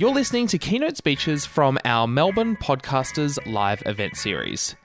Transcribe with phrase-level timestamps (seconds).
[0.00, 4.76] You're listening to keynote speeches from our Melbourne Podcasters Live event series.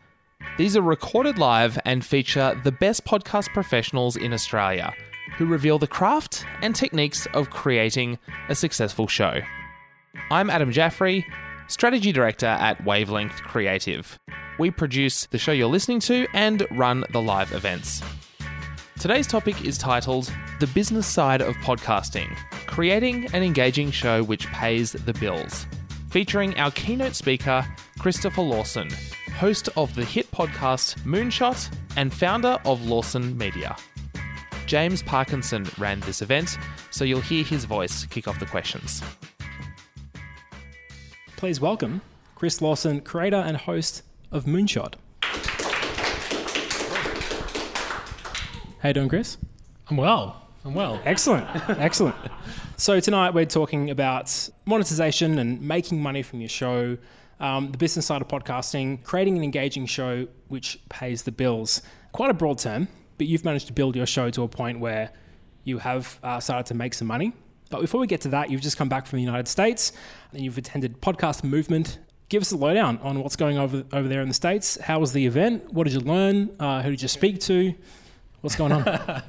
[0.58, 4.92] These are recorded live and feature the best podcast professionals in Australia
[5.38, 8.18] who reveal the craft and techniques of creating
[8.50, 9.40] a successful show.
[10.32, 11.28] I'm Adam Jaffrey,
[11.68, 14.18] Strategy Director at Wavelength Creative.
[14.58, 18.02] We produce the show you're listening to and run the live events.
[19.00, 22.34] Today's topic is titled The Business Side of Podcasting
[22.68, 25.66] Creating an Engaging Show Which Pays the Bills,
[26.10, 27.66] featuring our keynote speaker,
[28.00, 28.90] Christopher Lawson,
[29.36, 33.76] host of the hit podcast Moonshot and founder of Lawson Media.
[34.68, 36.58] James Parkinson ran this event,
[36.92, 39.02] so you'll hear his voice kick off the questions.
[41.36, 42.02] Please welcome
[42.36, 44.94] Chris Lawson, creator and host of Moonshot.
[48.84, 49.38] How you doing, Chris?
[49.90, 50.46] I'm well.
[50.66, 51.02] I'm well.
[51.06, 52.18] Excellent, excellent.
[52.76, 56.98] So tonight we're talking about monetization and making money from your show,
[57.40, 61.82] um, the business side of podcasting, creating an engaging show which pays the bills.
[62.12, 65.12] Quite a broad term, but you've managed to build your show to a point where
[65.64, 67.32] you have uh, started to make some money.
[67.70, 69.94] But before we get to that, you've just come back from the United States
[70.34, 72.00] and you've attended Podcast Movement.
[72.28, 74.78] Give us a lowdown on what's going over over there in the states.
[74.82, 75.72] How was the event?
[75.72, 76.54] What did you learn?
[76.60, 77.76] Uh, who did you speak to?
[78.44, 78.86] What's going on?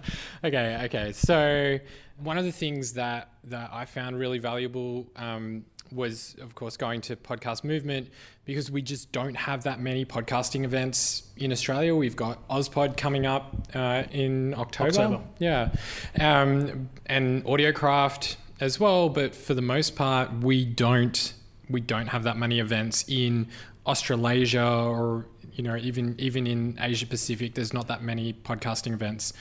[0.45, 1.13] okay, okay.
[1.13, 1.79] So
[2.19, 7.01] one of the things that that I found really valuable um, was, of course, going
[7.03, 8.11] to Podcast Movement
[8.45, 11.95] because we just don't have that many podcasting events in Australia.
[11.95, 14.89] We've got Ozpod coming up uh, in October.
[14.89, 15.23] October.
[15.39, 15.71] Yeah,
[16.19, 19.09] um, and Audiocraft as well.
[19.11, 21.35] But for the most part, we don't
[21.71, 23.47] we don't have that many events in
[23.87, 27.55] Australasia or you know even even in Asia Pacific.
[27.55, 29.33] There's not that many podcasting events.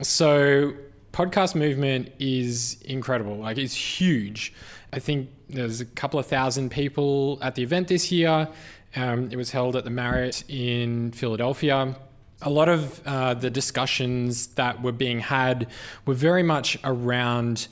[0.00, 0.74] So
[1.12, 3.36] podcast movement is incredible.
[3.36, 4.52] Like it's huge.
[4.92, 8.48] I think there's a couple of thousand people at the event this year.
[8.96, 11.96] Um, it was held at the Marriott in Philadelphia.
[12.42, 15.66] A lot of uh, the discussions that were being had
[16.06, 17.68] were very much around.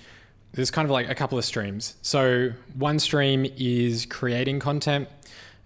[0.53, 1.95] There's kind of like a couple of streams.
[2.03, 5.09] So one stream is creating content,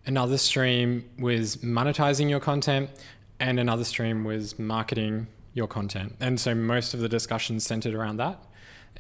[0.07, 2.91] another stream was monetizing your content,
[3.39, 6.17] and another stream was marketing your content.
[6.21, 8.43] And so most of the discussions centered around that.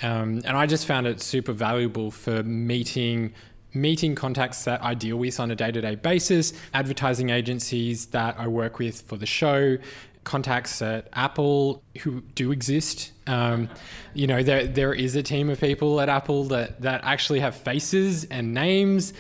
[0.03, 3.35] Um, and I just found it super valuable for meeting
[3.73, 8.81] meeting contacts that I deal with on a day-to-day basis, advertising agencies that I work
[8.81, 9.79] with for the show,
[10.25, 13.13] contacts at Apple who do exist.
[13.27, 13.69] Um,
[14.13, 17.55] you know, there there is a team of people at Apple that that actually have
[17.55, 19.13] faces and names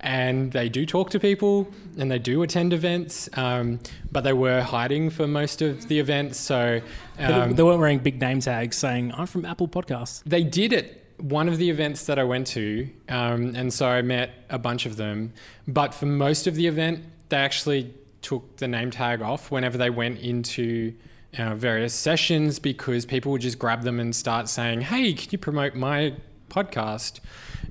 [0.00, 3.80] and they do talk to people and they do attend events, um,
[4.12, 6.38] but they were hiding for most of the events.
[6.38, 6.80] So
[7.18, 11.04] um, they weren't wearing big name tags saying "I'm from Apple Podcasts." They did it
[11.18, 14.86] one of the events that I went to, um, and so I met a bunch
[14.86, 15.32] of them.
[15.66, 17.92] But for most of the event, they actually
[18.22, 20.94] took the name tag off whenever they went into
[21.38, 25.38] uh, various sessions because people would just grab them and start saying, "Hey, can you
[25.38, 26.14] promote my
[26.50, 27.20] podcast?"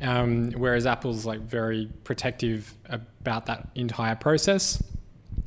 [0.02, 4.82] Um, whereas Apple's like very protective about that entire process.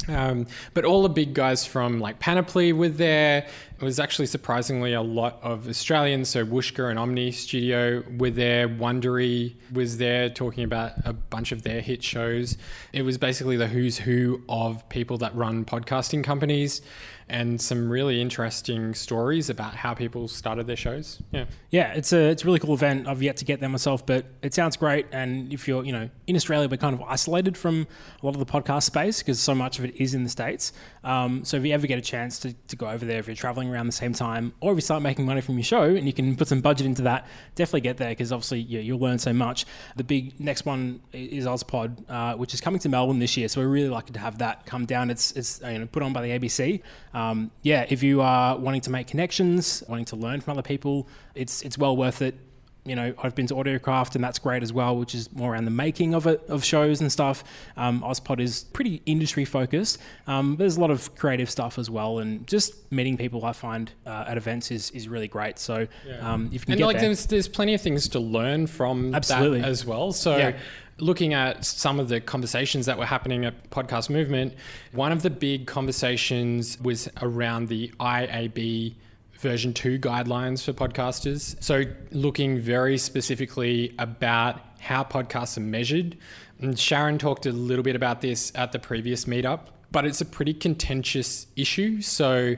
[0.08, 3.46] Um, but all the big guys from like Panoply were there.
[3.78, 6.28] It was actually surprisingly a lot of Australians.
[6.28, 8.68] So Whooshkaa and Omni Studio were there.
[8.68, 12.56] Wondery was there talking about a bunch of their hit shows.
[12.92, 16.82] It was basically the who's who of people that run podcasting companies
[17.30, 21.22] and some really interesting stories about how people started their shows.
[21.30, 23.06] Yeah, yeah, it's a it's a really cool event.
[23.06, 25.06] I've yet to get there myself, but it sounds great.
[25.12, 27.86] And if you're you know in Australia, we're kind of isolated from
[28.22, 30.72] a lot of the podcast space because so much of it is in the states.
[31.02, 33.36] Um, so if you ever get a chance to, to go over there, if you're
[33.36, 36.06] traveling around the same time, or if you start making money from your show and
[36.06, 39.18] you can put some budget into that, definitely get there because obviously yeah, you'll learn
[39.18, 39.66] so much.
[39.96, 43.48] The big next one is Ozpod, uh, which is coming to Melbourne this year.
[43.48, 45.10] So we're really lucky to have that come down.
[45.10, 46.82] It's it's you know put on by the ABC
[47.14, 51.08] um, yeah, if you are wanting to make connections, wanting to learn from other people,
[51.34, 52.36] it's it's well worth it.
[52.84, 55.66] You know, I've been to Audiocraft and that's great as well, which is more around
[55.66, 57.44] the making of it, of shows and stuff.
[57.76, 59.98] Um, Ozpod is pretty industry focused.
[60.26, 63.92] Um, there's a lot of creative stuff as well, and just meeting people I find
[64.06, 65.58] uh, at events is, is really great.
[65.58, 66.32] So yeah.
[66.32, 68.66] um, if you can and get like there, there's there's plenty of things to learn
[68.66, 69.60] from Absolutely.
[69.60, 70.12] that as well.
[70.12, 70.36] So.
[70.36, 70.56] Yeah
[71.00, 74.54] looking at some of the conversations that were happening at Podcast Movement,
[74.92, 78.94] one of the big conversations was around the IAB
[79.40, 81.60] version 2 guidelines for podcasters.
[81.62, 86.16] So, looking very specifically about how podcasts are measured.
[86.60, 89.60] And Sharon talked a little bit about this at the previous meetup,
[89.90, 92.02] but it's a pretty contentious issue.
[92.02, 92.56] So,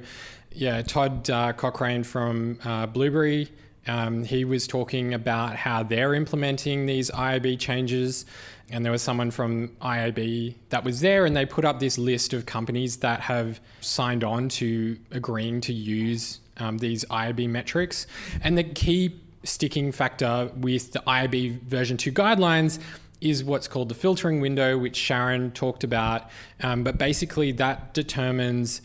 [0.51, 3.49] yeah, Todd uh, Cochrane from uh, Blubrry
[3.87, 8.27] Um, he was talking about how they're implementing these IAB changes.
[8.71, 12.33] And there was someone from IAB that was there, and they put up this list
[12.33, 18.07] of companies that have signed on to agreeing to use um, these IAB metrics.
[18.43, 22.79] And the key sticking factor with the IAB version 2 guidelines
[23.21, 26.31] is what's called the filtering window, which Sharon talked about.
[26.61, 28.83] Um, but basically, that determines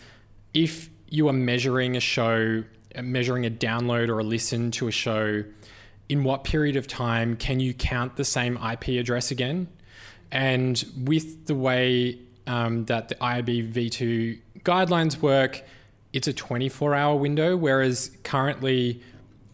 [0.54, 2.64] if you are measuring a show,
[3.02, 5.44] measuring a download or a listen to a show,
[6.10, 9.68] in what period of time can you count the same IP address again?
[10.32, 15.64] And with the way um, that the IAB v2 guidelines work,
[16.14, 19.02] it's a 24 hour window, whereas currently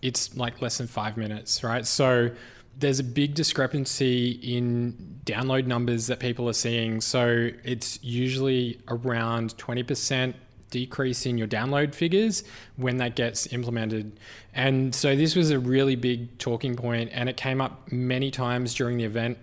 [0.01, 1.85] it's like less than five minutes, right?
[1.85, 2.31] So
[2.77, 7.01] there's a big discrepancy in download numbers that people are seeing.
[7.01, 10.33] So it's usually around 20%
[10.69, 12.43] decrease in your download figures
[12.77, 14.19] when that gets implemented.
[14.53, 18.73] And so this was a really big talking point and it came up many times
[18.73, 19.37] during the event.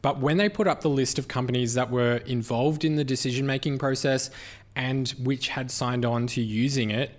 [0.00, 3.46] But when they put up the list of companies that were involved in the decision
[3.46, 4.30] making process
[4.76, 7.18] and which had signed on to using it,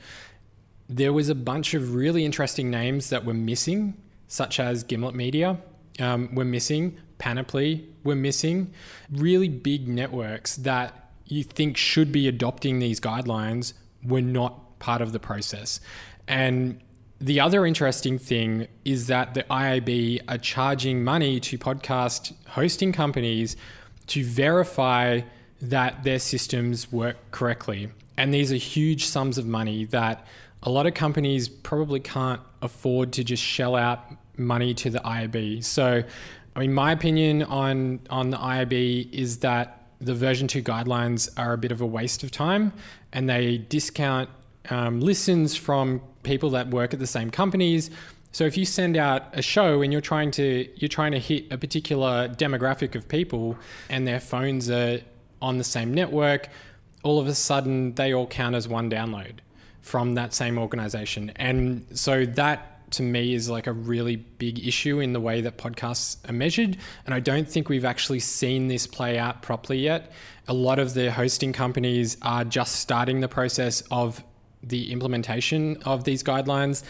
[0.87, 5.57] there was a bunch of really interesting names that were missing, such as Gimlet Media
[5.99, 8.71] um, were missing, Panoply were missing,
[9.11, 15.11] really big networks that you think should be adopting these guidelines were not part of
[15.11, 15.81] the process.
[16.27, 16.79] And
[17.19, 23.57] the other interesting thing is that the IAB are charging money to podcast hosting companies
[24.07, 25.21] to verify
[25.61, 27.89] that their systems work correctly.
[28.17, 30.25] And these are huge sums of money that
[30.63, 34.03] a lot of companies probably can't afford to just shell out
[34.37, 35.63] money to the IAB.
[35.63, 36.03] So,
[36.55, 41.53] I mean, my opinion on on the IAB is that the version two guidelines are
[41.53, 42.73] a bit of a waste of time,
[43.13, 44.29] and they discount
[44.69, 47.89] um, listens from people that work at the same companies.
[48.31, 51.51] So if you send out a show and you're trying to you're trying to hit
[51.51, 53.57] a particular demographic of people,
[53.89, 54.99] and their phones are
[55.41, 56.49] on the same network,
[57.03, 59.39] all of a sudden they all count as one download
[59.81, 61.31] from that same organization.
[61.35, 65.57] And so that to me is like a really big issue in the way that
[65.57, 66.77] podcasts are measured.
[67.05, 70.11] And I don't think we've actually seen this play out properly yet.
[70.47, 74.23] A lot of the hosting companies are just starting the process of
[74.63, 76.83] the implementation of these guidelines.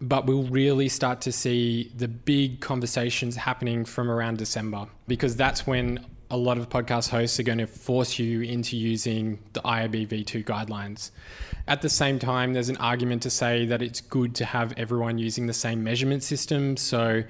[0.00, 5.66] But we'll really start to see the big conversations happening from around December because that's
[5.66, 10.08] when a lot of podcast hosts are going to force you into using the IAB
[10.08, 11.10] v2 guidelines.
[11.66, 15.18] At the same time, there's an argument to say that it's good to have everyone
[15.18, 16.76] using the same measurement system.
[16.76, 17.22] So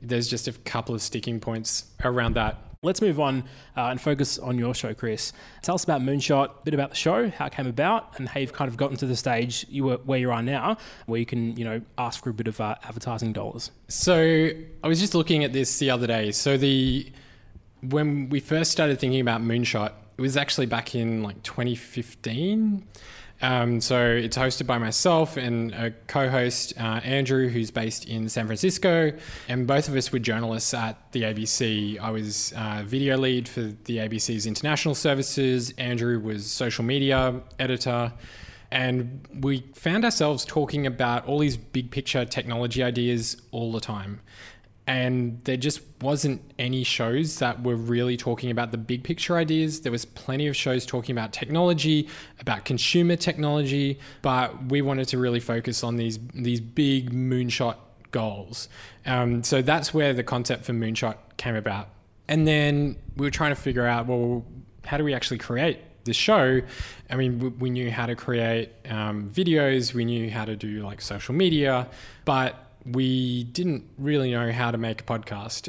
[0.00, 2.58] there's just a couple of sticking points around that.
[2.84, 3.44] Let's move on
[3.76, 5.32] uh, and focus on your show, Chris.
[5.62, 8.40] Tell us about Moonshot, a bit about the show, how it came about, and how
[8.40, 10.76] you've kind of gotten to the stage you were where you are now,
[11.06, 13.70] where you can, you know, ask for a bit of uh, advertising dollars.
[13.86, 14.50] So
[14.82, 16.32] I was just looking at this the other day.
[16.32, 17.12] So the
[17.82, 22.86] when we first started thinking about Moonshot, it was actually back in like 2015.
[23.40, 28.46] Um, so it's hosted by myself and a co-host, uh, Andrew, who's based in San
[28.46, 29.12] Francisco,
[29.48, 31.98] and both of us were journalists at the ABC.
[31.98, 35.74] I was uh, video lead for the ABC's international services.
[35.76, 38.12] Andrew was social media editor.
[38.70, 44.20] And we found ourselves talking about all these big picture technology ideas all the time
[44.86, 49.80] and there just wasn't any shows that were really talking about the big picture ideas.
[49.82, 52.08] There was plenty of shows talking about technology
[52.40, 57.76] about consumer technology but we wanted to really focus on these these big moonshot
[58.10, 58.68] goals.
[59.06, 61.88] Um, so that's where the concept for moonshot came about.
[62.28, 64.44] And then we were trying to figure out well
[64.84, 66.60] how do we actually create the show,
[67.10, 71.00] I mean, we, knew how to create um, videos, we knew how to do like
[71.00, 71.88] social media,
[72.24, 75.68] but we didn't really know how to make a podcast.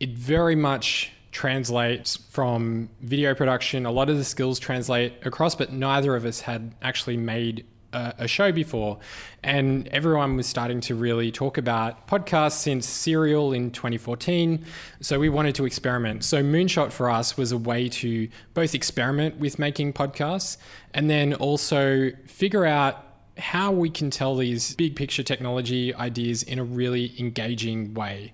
[0.00, 3.86] It very much translates from video production.
[3.86, 8.14] A lot of the skills translate across, but neither of us had actually made a,
[8.18, 8.98] a show before.
[9.42, 14.64] And everyone was starting to really talk about podcasts since Serial in 2014.
[15.00, 16.24] So we wanted to experiment.
[16.24, 20.56] So Moonshot for us was a way to both experiment with making podcasts
[20.92, 26.58] and then also figure out how we can tell these big picture technology ideas in
[26.58, 28.32] a really engaging way.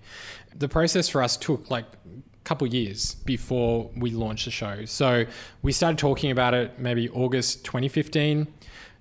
[0.54, 4.84] The process for us took like a couple years before we launched the show.
[4.84, 5.24] So
[5.62, 8.46] we started talking about it maybe August 2015.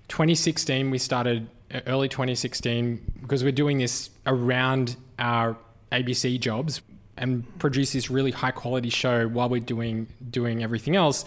[0.08, 1.48] 2016 we started
[1.86, 5.56] early 2016 because we're doing this around our
[5.92, 6.80] ABC jobs
[7.16, 11.24] and produce this really high quality show while we're doing doing everything else.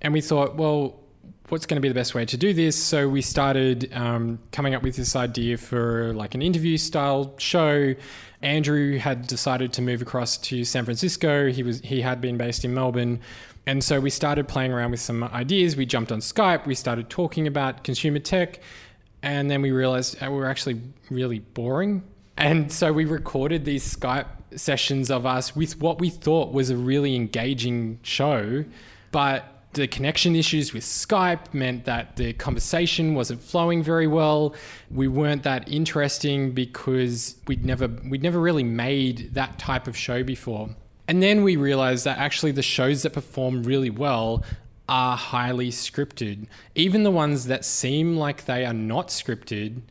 [0.00, 0.98] And we thought, well,
[1.48, 2.82] what's going to be the best way to do this?
[2.82, 7.94] So we started um, coming up with this idea for like an interview style show.
[8.42, 11.50] Andrew had decided to move across to San Francisco.
[11.50, 13.20] He was he had been based in Melbourne.
[13.66, 15.76] And so we started playing around with some ideas.
[15.76, 16.66] We jumped on Skype.
[16.66, 18.60] We started talking about consumer tech.
[19.22, 22.02] And then we realized uh, we were actually really boring.
[22.36, 26.76] And so we recorded these Skype sessions of us with what we thought was a
[26.76, 28.64] really engaging show.
[29.12, 34.54] But the connection issues with Skype meant that the conversation wasn't flowing very well.
[34.90, 40.22] We weren't that interesting because we'd never we'd never really made that type of show
[40.22, 40.70] before.
[41.06, 44.42] And then we realized that actually the shows that perform really well
[44.88, 46.46] are highly scripted.
[46.74, 49.82] Even the ones that seem like they are not scripted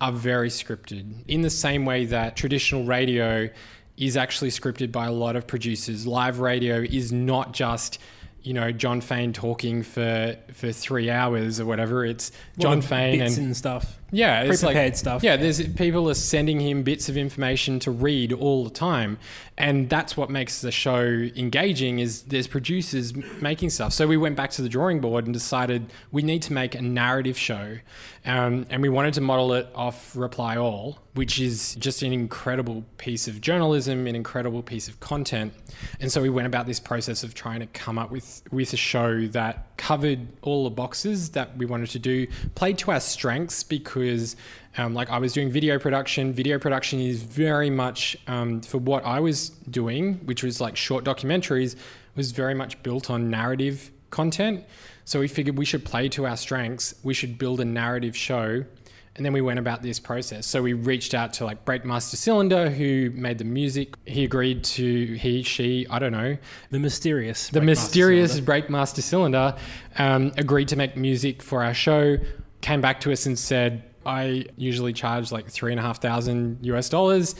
[0.00, 1.24] are very scripted.
[1.28, 3.48] In the same way that traditional radio
[3.96, 6.06] is actually scripted by a lot of producers.
[6.06, 7.98] Live radio is not just
[8.44, 12.04] you know John Faine talking for for three hours or whatever.
[12.04, 13.98] It's John bits and, and stuff.
[14.14, 15.22] Yeah, it's Pre-prepared like, stuff.
[15.24, 19.18] Yeah, there's people are sending him bits of information to read all the time,
[19.58, 21.98] and that's what makes the show engaging.
[21.98, 23.92] Is there's producers making stuff.
[23.92, 26.80] So we went back to the drawing board and decided we need to make a
[26.80, 27.78] narrative show,
[28.24, 32.84] um, and we wanted to model it off Reply All, which is just an incredible
[32.98, 35.52] piece of journalism, an incredible piece of content,
[35.98, 38.76] and so we went about this process of trying to come up with with a
[38.76, 43.62] show that covered all the boxes that we wanted to do, played to our strengths
[43.62, 44.36] because,
[44.76, 46.32] um, like, I was doing video production.
[46.32, 51.04] Video production is very much um, for what I was doing, which was like short
[51.04, 51.76] documentaries,
[52.16, 54.64] was very much built on narrative content.
[55.04, 56.94] So we figured we should play to our strengths.
[57.02, 58.64] We should build a narrative show.
[59.16, 60.44] And then we went about this process.
[60.44, 63.94] So we reached out to like Breakmaster Cylinder, who made the music.
[64.06, 66.36] He agreed to, he, she, I don't know,
[66.70, 67.48] The mysterious.
[67.48, 68.52] the Breakmaster mysterious Cylinder.
[68.52, 69.56] Breakmaster Cylinder
[69.98, 72.18] um, agreed to make music for our show.
[72.60, 76.58] Came back to us and said, "I usually charge like three and a half thousand
[76.62, 77.34] US dollars,"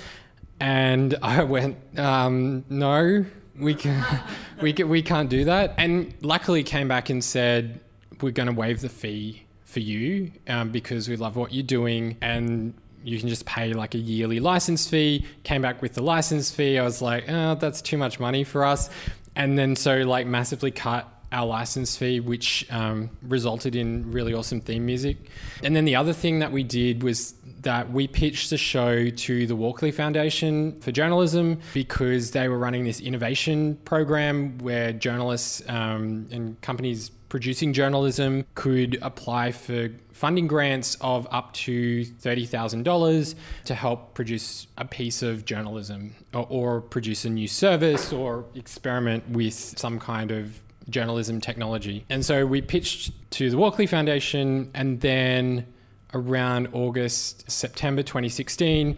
[0.61, 3.25] and I went, um, "No,
[3.59, 4.05] we can,
[4.61, 7.81] we can, we can't do that." And luckily, came back and said,
[8.21, 9.44] "We're going to waive the fee
[9.75, 12.75] for you um, because we love what you're doing and."
[13.07, 15.27] You can just pay like a yearly license fee.
[15.43, 16.79] Came back with the license fee.
[16.79, 18.89] I was like, oh, that's too much money for us
[19.37, 24.61] and then so like massively cut our license fee, which um, resulted in really awesome
[24.61, 25.17] theme music.
[25.65, 29.47] And then the other thing that we did was that we pitched the show to
[29.47, 36.29] the Walkley Foundation for Journalism because they were running this innovation program where journalists um,
[36.31, 44.15] and companies producing journalism could apply for funding grants of up to $30,000 to help
[44.15, 49.99] produce a piece of journalism or, or produce a new service or experiment with some
[49.99, 52.05] kind of journalism technology.
[52.09, 55.67] And so we pitched to the Walkley Foundation and then
[56.15, 58.97] around August, September 2016,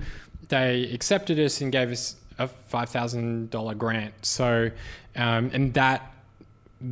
[0.48, 4.12] they accepted us and gave us a $5,000 grant.
[4.26, 4.70] So,
[5.16, 6.12] um, and that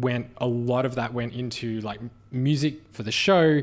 [0.01, 3.63] went, a lot of that went into like music for the show.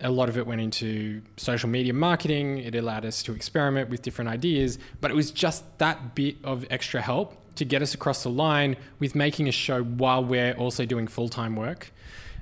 [0.00, 2.58] A lot of it went into social media marketing.
[2.58, 6.66] It allowed us to experiment with different ideas, but it was just that bit of
[6.70, 10.84] extra help to get us across the line with making a show while we're also
[10.84, 11.92] doing full time work.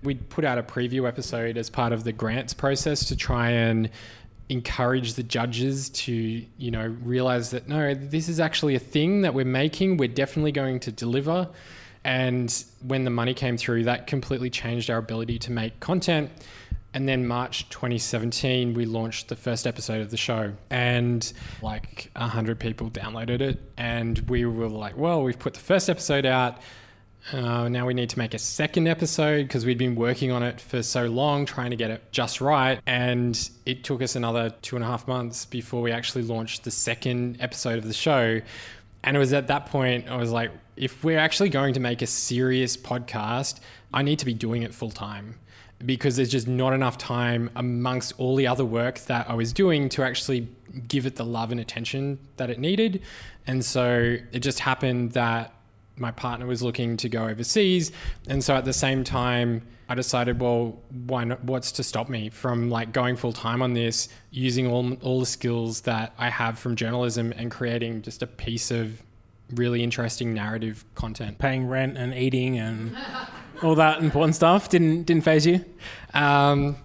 [0.02, 3.90] We put out a preview episode as part of the grants process to try and
[4.48, 9.34] encourage the judges to, you know, realize that no, this is actually a thing that
[9.34, 9.96] we're making.
[9.96, 11.48] We're definitely going to deliver.
[12.04, 16.30] And when the money came through, that completely changed our ability to make content.
[16.92, 22.58] And then March 2017, we launched the first episode of the show, and like 100
[22.58, 23.60] people downloaded it.
[23.76, 26.58] And we were like, well, we've put the first episode out.
[27.32, 30.60] Uh, now we need to make a second episode because we'd been working on it
[30.60, 32.80] for so long, trying to get it just right.
[32.86, 36.70] And it took us another two and a half months before we actually launched the
[36.70, 38.40] second episode of the show.
[39.02, 42.02] And it was at that point, I was like, if we're actually going to make
[42.02, 43.60] a serious podcast,
[43.92, 45.38] I need to be doing it full time
[45.84, 49.88] because there's just not enough time amongst all the other work that I was doing
[49.90, 50.48] to actually
[50.88, 53.02] give it the love and attention that it needed.
[53.46, 55.54] And so it just happened that
[56.00, 57.92] my partner was looking to go overseas.
[58.28, 61.44] And so at the same time, I decided, well, why not?
[61.44, 65.26] What's to stop me from like going full time on this, using all, all the
[65.26, 69.02] skills that I have from journalism and creating just a piece of
[69.54, 71.38] really interesting narrative content.
[71.38, 72.96] Paying rent and eating and
[73.62, 75.64] all that important stuff didn't didn't faze you.
[76.14, 76.76] Um,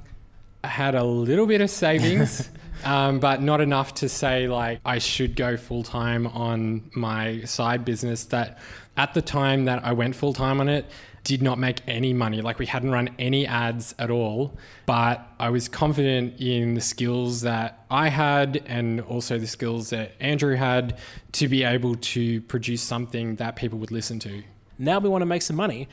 [0.64, 2.50] I had a little bit of savings,
[2.84, 7.86] um, but not enough to say like I should go full time on my side
[7.86, 8.26] business.
[8.26, 8.60] That
[8.98, 10.86] at the time that I went full time on it,
[11.26, 12.42] did not make any money.
[12.42, 17.42] Like we hadn't run any ads at all, but I was confident in the skills
[17.42, 21.00] that I had and also the skills that Andrew had
[21.34, 24.44] to be able to produce something that people would listen to.
[24.78, 25.90] Now we want to make some money.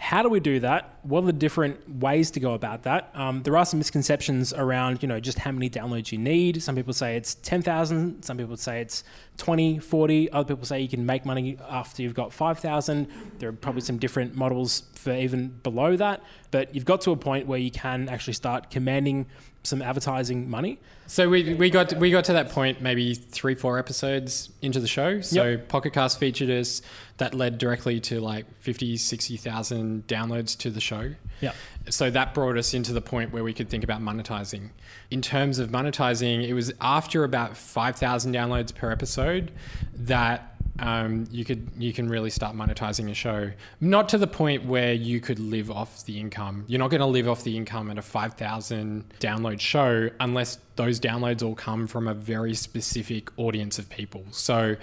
[0.00, 0.98] How do we do that?
[1.02, 3.10] What are the different ways to go about that?
[3.12, 6.62] Um, there are some misconceptions around, you know, just how many downloads you need.
[6.62, 8.22] Some people say it's 10,000.
[8.24, 9.04] Some people say it's
[9.36, 10.32] 20, 40.
[10.32, 13.08] Other people say you can make money after you've got 5,000.
[13.38, 16.22] There are probably some different models for even below that.
[16.50, 19.26] But you've got to a point where you can actually start commanding
[19.62, 20.78] some advertising money.
[21.06, 24.86] So we, we got we got to that point maybe three four episodes into the
[24.86, 25.20] show.
[25.20, 25.68] So Yep.
[25.68, 26.82] Pocket Cast featured us.
[27.18, 31.14] That led directly to like 50, 60,000 downloads to the show.
[31.40, 31.52] Yeah.
[31.90, 34.70] So that brought us into the point where we could think about monetizing.
[35.10, 39.52] In terms of monetizing, it was after about 5,000 downloads per episode
[39.94, 40.49] that
[40.80, 43.52] um, you could you can really start monetizing a show.
[43.80, 46.64] Not to the point where you could live off the income.
[46.66, 50.98] You're not going to live off the income at a 5,000 download show unless those
[50.98, 54.24] downloads all come from a very specific audience of people.
[54.30, 54.76] So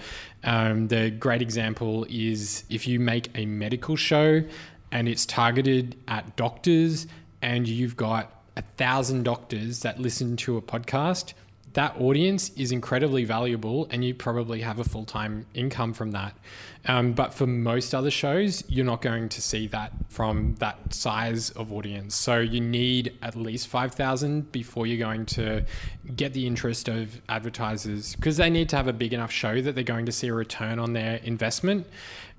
[0.44, 4.44] um, the great example is if you make a medical show
[4.92, 7.08] and it's targeted at doctors
[7.42, 11.32] and you've got a thousand doctors that listen to a podcast
[11.74, 16.36] that audience is incredibly valuable and you probably have a full-time income from that.
[16.86, 21.50] Um, but for most other shows you're not going to see that from that size
[21.50, 22.14] of audience.
[22.14, 25.64] So you need at least 5000 before you're going to
[26.16, 29.74] get the interest of advertisers because they need to have a big enough show that
[29.74, 31.86] they're going to see a return on their investment.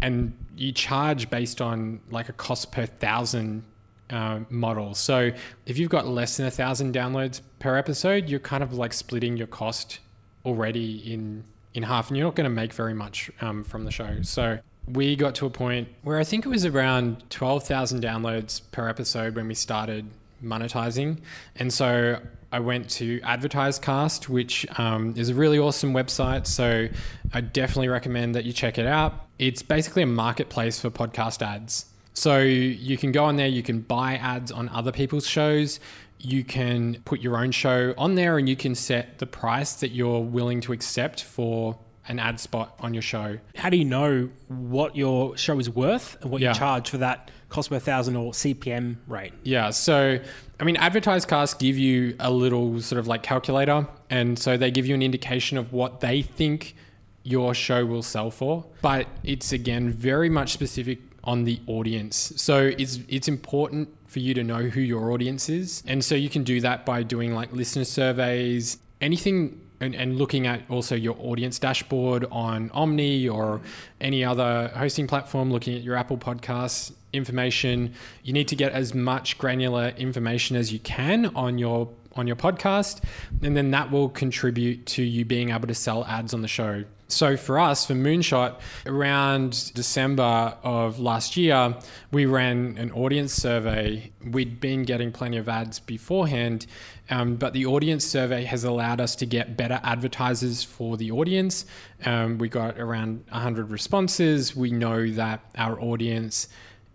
[0.02, 3.64] And you charge based on like a cost per thousand
[4.10, 4.94] uh, model.
[4.94, 5.32] So
[5.66, 9.38] if you've got less than a thousand downloads per episode, you're kind of like splitting
[9.38, 10.00] your cost
[10.46, 13.92] already in in half, and you're not going to make very much um, from the
[13.92, 14.22] show.
[14.24, 18.62] So we got to a point where I think it was around twelve thousand downloads
[18.72, 20.06] per episode when we started
[20.44, 21.20] monetizing,
[21.56, 22.20] and so.
[22.52, 26.48] I went to AdvertiseCast, which um, is a really awesome website.
[26.48, 26.88] So
[27.32, 29.28] I definitely recommend that you check it out.
[29.38, 31.86] It's basically a marketplace for podcast ads.
[32.14, 35.80] So you can go on there, you can buy ads on other people's shows.
[36.20, 39.92] You can put your own show on there and you can set the price that
[39.92, 41.78] you're willing to accept for
[42.10, 43.38] an ad spot on your show.
[43.56, 46.50] How do you know what your show is worth and what Yeah.
[46.50, 49.32] you charge for that cost per thousand or CPM rate?
[49.44, 49.70] Yeah.
[49.70, 50.20] So,
[50.60, 53.88] I mean, advertised AdvertiseCast give you a little sort of like calculator.
[54.10, 56.76] And so they give you an indication of what they think
[57.24, 58.66] your show will sell for.
[58.82, 62.34] But it's again very much specific on the audience.
[62.38, 65.84] So it's it's important for you to know who your audience is.
[65.86, 70.48] And so you can do that by doing like listener surveys, anything and, and looking
[70.48, 73.62] at also your audience dashboard on Omni or
[74.02, 77.94] any other hosting platform, looking at your Apple Podcasts information.
[78.24, 82.36] You need to get as much granular information as you can on your on your
[82.36, 83.04] podcast,
[83.44, 86.84] and then that will contribute to you being able to sell ads on the show.
[87.12, 91.76] So for us, for Moonshot, around December of last year,
[92.12, 94.12] we ran an audience survey.
[94.24, 96.68] We'd been getting plenty of ads beforehand,
[97.10, 101.66] um, but the audience survey has allowed us to get better advertisers for the audience.
[102.06, 104.56] Um, we got around 100 responses.
[104.56, 106.48] We know that our audience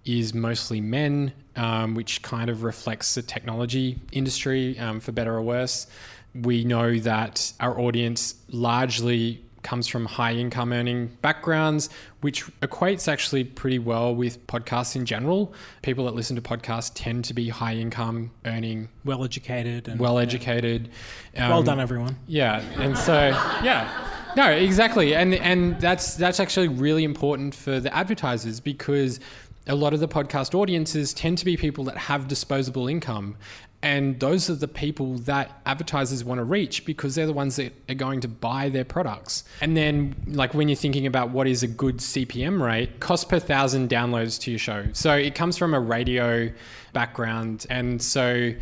[0.05, 5.43] is mostly men, um, which kind of reflects the technology industry, um, for better or
[5.43, 5.89] worse.
[6.37, 11.89] We know that our audience largely comes from high income earning backgrounds,
[12.21, 15.53] which equates actually pretty well with podcasts in general.
[15.83, 20.19] People that listen to podcasts tend to be high income earning, Well educated and well
[20.19, 20.91] educated.
[21.37, 22.17] well Um, done, everyone.
[22.29, 23.31] yeah, and so
[23.65, 23.89] yeah,
[24.37, 29.19] no, exactly, and and that's that's actually really important for the advertisers because
[29.67, 33.35] a lot of the podcast audiences tend to be people that have disposable income.
[33.85, 37.75] And those are the people that advertisers want to reach because they're the ones that
[37.87, 39.45] are going to buy their products.
[39.61, 43.39] And then, like, when you're thinking about what is a good CPM rate, cost per
[43.39, 44.87] thousand downloads to your show.
[44.95, 46.51] So it comes from a radio
[46.95, 47.67] background.
[47.69, 48.55] And so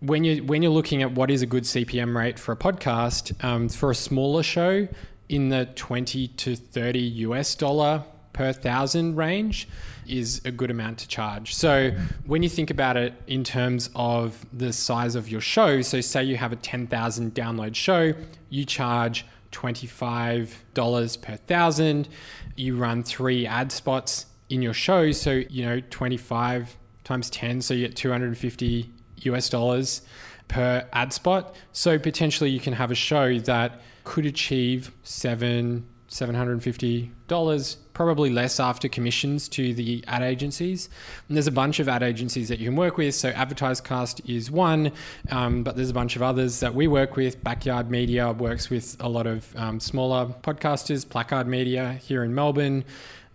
[0.00, 3.42] when you when you're looking at what is a good CPM rate for a podcast
[3.42, 4.86] um, for a smaller show
[5.30, 8.04] in the 20 to 30 US dollar
[8.34, 9.68] per thousand range
[10.06, 11.54] is a good amount to charge.
[11.54, 11.92] So
[12.26, 16.24] when you think about it in terms of the size of your show, so say
[16.24, 18.12] you have a 10,000 download show,
[18.50, 22.08] you charge $25 per thousand.
[22.56, 27.74] You run three ad spots in your show, so you know 25 times 10, so
[27.74, 30.02] you get 250 US dollars
[30.48, 31.54] per ad spot.
[31.72, 38.88] So potentially you can have a show that could achieve seven, $750, probably less after
[38.88, 40.88] commissions to the ad agencies.
[41.28, 43.14] And there's a bunch of ad agencies that you can work with.
[43.14, 44.92] So AdvertiseCast is one,
[45.30, 47.42] um, but there's a bunch of others that we work with.
[47.42, 52.84] Backyard Media works with a lot of um, smaller podcasters, Placard Media here in Melbourne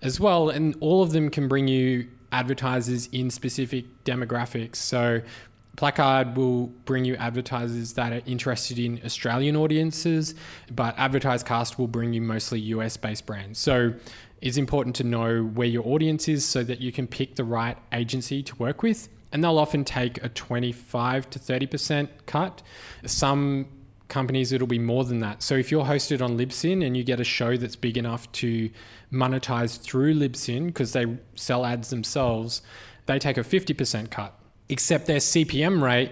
[0.02, 0.50] as well.
[0.50, 4.76] And all of them can bring you advertisers in specific demographics.
[4.76, 5.22] So
[5.80, 10.36] Placard will bring you advertisers that are interested in Australian audiences,
[10.76, 13.60] but AdvertiseCast will bring you mostly US based brands.
[13.60, 13.94] So
[14.42, 17.78] it's important to know where your audience is so that you can pick the right
[17.92, 19.10] agency to work with.
[19.32, 22.64] And they'll often take a 25 to 30% cut.
[23.06, 23.68] Some
[24.08, 25.44] companies, it'll be more than that.
[25.44, 28.72] So if you're hosted on Libsyn and you get a show that's big enough to
[29.12, 32.64] monetize through Libsyn because they sell ads themselves,
[33.06, 34.34] they take a 50% cut
[34.70, 36.12] except their CPM rate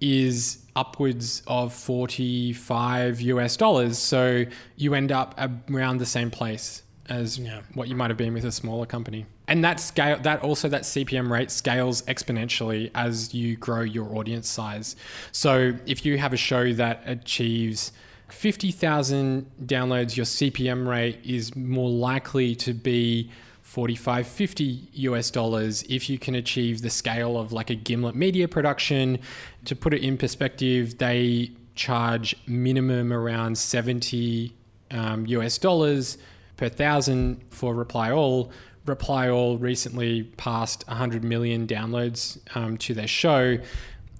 [0.00, 3.98] is upwards of 45 US dollars.
[3.98, 4.44] So
[4.76, 5.38] you end up
[5.70, 7.60] around the same place as yeah.
[7.74, 9.26] what you might have been with a smaller company.
[9.46, 14.48] And that scale that also that CPM rate scales exponentially as you grow your audience
[14.48, 14.96] size.
[15.30, 17.92] So if you have a show that achieves
[18.28, 26.08] 50,000 downloads, your CPM rate is more likely to be 45, 50 US dollars if
[26.08, 29.18] you can achieve the scale of like a Gimlet media production.
[29.66, 34.54] To put it in perspective, they charge minimum around 70
[34.90, 36.18] um, US dollars
[36.62, 38.52] per thousand for Reply All.
[38.86, 43.58] Reply All recently passed 100 million downloads um, to their show.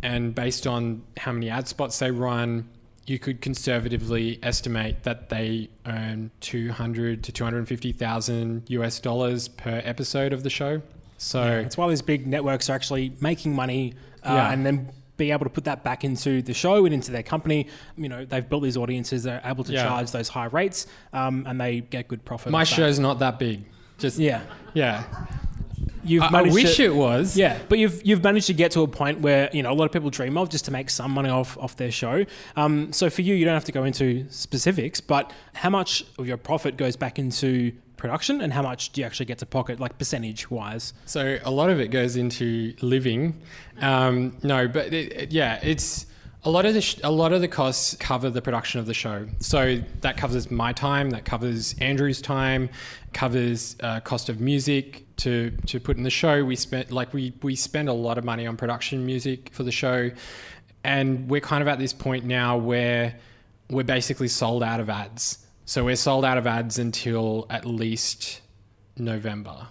[0.03, 2.69] And based on how many ad spots they run,
[3.07, 10.43] you could conservatively estimate that they earn 200 to 250,000 US dollars per episode of
[10.43, 10.83] the show.
[11.19, 14.51] So yeah, that's why these big networks are actually making money uh, yeah.
[14.51, 17.69] and then be able to put that back into the show and into their company.
[17.97, 19.85] You know, they've built these audiences, they're able to yeah.
[19.85, 22.53] charge those high rates um, and they get good profit.
[22.53, 23.65] My show's not that big.
[23.99, 24.43] Just yeah.
[24.75, 25.05] Yeah
[26.05, 27.37] you've I, I wish to, it was.
[27.37, 29.85] Yeah, but you've you've managed to get to a point where you know a lot
[29.85, 32.25] of people dream of just to make some money off off their show.
[32.57, 36.27] Um, so for you, you don't have to go into specifics, but how much of
[36.27, 37.73] your profit goes back into
[38.03, 41.51] production and how much do you actually get to pocket like percentage wise so a
[41.51, 43.41] lot of it goes into living
[43.81, 46.07] um, no but it, it, yeah it's
[46.45, 48.95] a lot of the sh- a lot of the costs cover the production of the
[48.95, 49.29] show.
[49.39, 52.69] So that covers my time, that covers Andrew's time,
[53.13, 56.45] covers uh, cost of music to to put in the show.
[56.45, 59.71] We spent like we we spend a lot of money on production music for the
[59.71, 60.11] show,
[60.83, 63.15] and we're kind of at this point now where
[63.71, 65.42] we're basically sold out of ads.
[65.65, 68.41] So we're sold out of ads until at least
[68.97, 69.69] November.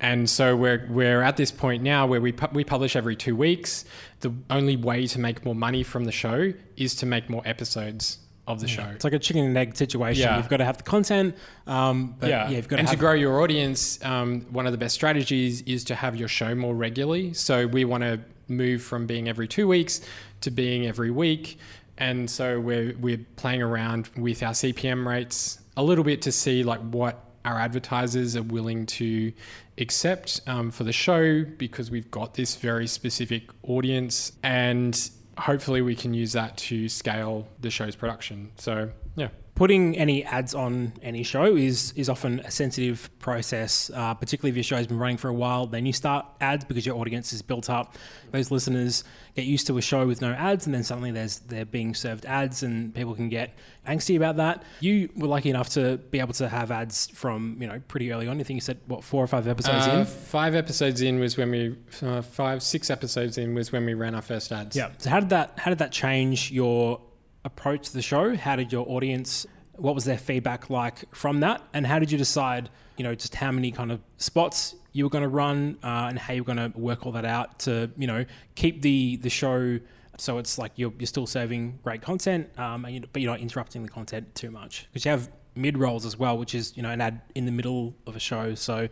[0.00, 3.36] And so we're, we're at this point now where we, pu- we publish every two
[3.36, 3.84] weeks.
[4.20, 8.18] The only way to make more money from the show is to make more episodes
[8.48, 8.82] of the show.
[8.94, 10.24] It's like a chicken and egg situation.
[10.24, 10.36] Yeah.
[10.36, 11.36] You've got to have the content,
[11.68, 12.48] um, but yeah.
[12.50, 14.04] yeah, you've got and to, to grow your audience.
[14.04, 17.32] Um, one of the best strategies is to have your show more regularly.
[17.34, 20.00] So we want to move from being every two weeks
[20.40, 21.58] to being every week,
[22.02, 26.64] and so we're we're playing around with our CPM rates a little bit to see
[26.64, 29.32] like what our advertisers are willing to
[29.78, 35.94] accept um, for the show because we've got this very specific audience and hopefully we
[35.94, 38.50] can use that to scale the show's production.
[38.56, 39.28] So, yeah
[39.62, 44.56] putting any ads on any show is is often a sensitive process, uh, particularly if
[44.56, 45.66] your show's been running for a while.
[45.66, 47.94] Then you start ads because your audience is built up.
[48.32, 49.04] Those listeners
[49.36, 52.26] get used to a show with no ads, and then suddenly there's they're being served
[52.26, 53.54] ads, and people can get
[53.86, 54.64] angsty about that.
[54.80, 58.26] You were lucky enough to be able to have ads from you know pretty early
[58.26, 58.40] on.
[58.40, 60.06] I think you said what four or five episodes uh, in.
[60.06, 64.16] Five episodes in was when we uh, five six episodes in was when we ran
[64.16, 64.74] our first ads.
[64.74, 64.90] Yeah.
[64.98, 67.00] So how did that how did that change your
[67.44, 68.36] approach the show?
[68.36, 71.62] How did your audience, what was their feedback like from that?
[71.72, 75.10] And how did you decide, you know, just how many kind of spots you were
[75.10, 77.90] going to run uh, and how you were going to work all that out to,
[77.96, 78.24] you know,
[78.54, 79.78] keep the, the show
[80.18, 83.82] so it's like you're, you're still serving great content, um, you, but you're not interrupting
[83.82, 84.86] the content too much.
[84.92, 87.52] Because you have mid rolls as well, which is, you know, an ad in the
[87.52, 88.54] middle of a show.
[88.54, 88.88] So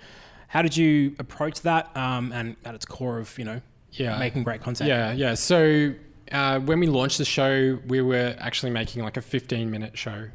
[0.48, 3.60] how did you approach that um, and at its core of, you know,
[3.92, 4.18] yeah.
[4.18, 4.88] making great content?
[4.88, 5.34] Yeah, yeah.
[5.34, 5.92] So
[6.32, 10.28] uh, when we launched the show, we were actually making like a 15 minute show.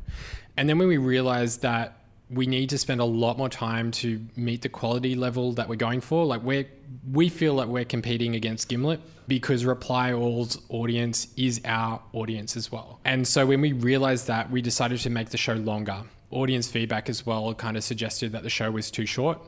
[0.58, 4.26] And then when we realized that we need to spend a lot more time to
[4.36, 6.68] meet the quality level that we're going for, like we
[7.12, 12.72] we feel like we're competing against Gimlet because Reply All's audience is our audience as
[12.72, 13.00] well.
[13.06, 17.10] And so when we realized that, we decided to make the show longer audience feedback
[17.10, 19.40] as well kind of suggested that the show was too short.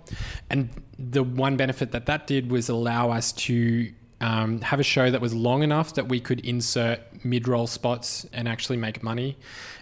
[0.49, 5.11] And the one benefit that that did was allow us to um, have a show
[5.11, 9.37] that was long enough that we could insert mid roll spots and actually make money.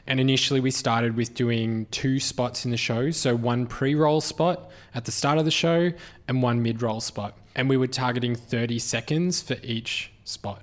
[0.07, 3.11] And initially, we started with doing two spots in the show.
[3.11, 5.91] So, one pre roll spot at the start of the show
[6.27, 7.37] and one mid roll spot.
[7.55, 10.61] And we were targeting 30 seconds for each spot.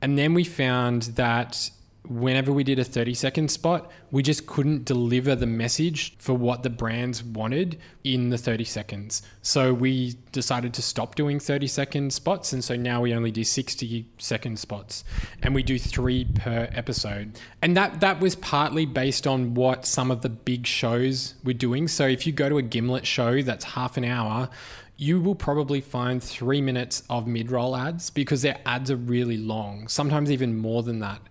[0.00, 1.70] And then we found that
[2.10, 6.64] whenever we did a 30 second spot, we just couldn't deliver the message for what
[6.64, 9.22] the brands wanted in the 30 seconds.
[9.42, 12.52] So we decided to stop doing 30 second spots.
[12.52, 15.04] And so now we only do 60 second spots
[15.42, 17.38] and we do three per episode.
[17.62, 21.86] And that, that was partly based on what some of the big shows were doing.
[21.86, 24.48] So if you go to a Gimlet show that's half an hour,
[24.96, 29.38] you will probably find three minutes of mid roll ads because their ads are really
[29.38, 31.22] long, sometimes even more than that.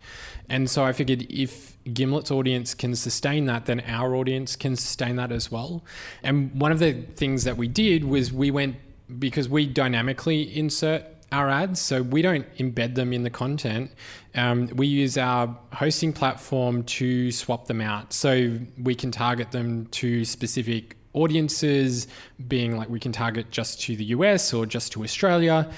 [0.49, 5.15] And so I figured if Gimlet's audience can sustain that, then our audience can sustain
[5.17, 5.83] that as well.
[6.23, 8.75] And one of the things that we did was we went
[9.19, 13.91] because we dynamically insert our ads, so we don't embed them in the content.
[14.35, 18.13] Um, we use our hosting platform to swap them out.
[18.13, 22.07] So we can target them to specific audiences,
[22.47, 25.69] being like we can target just to the US or just to Australia.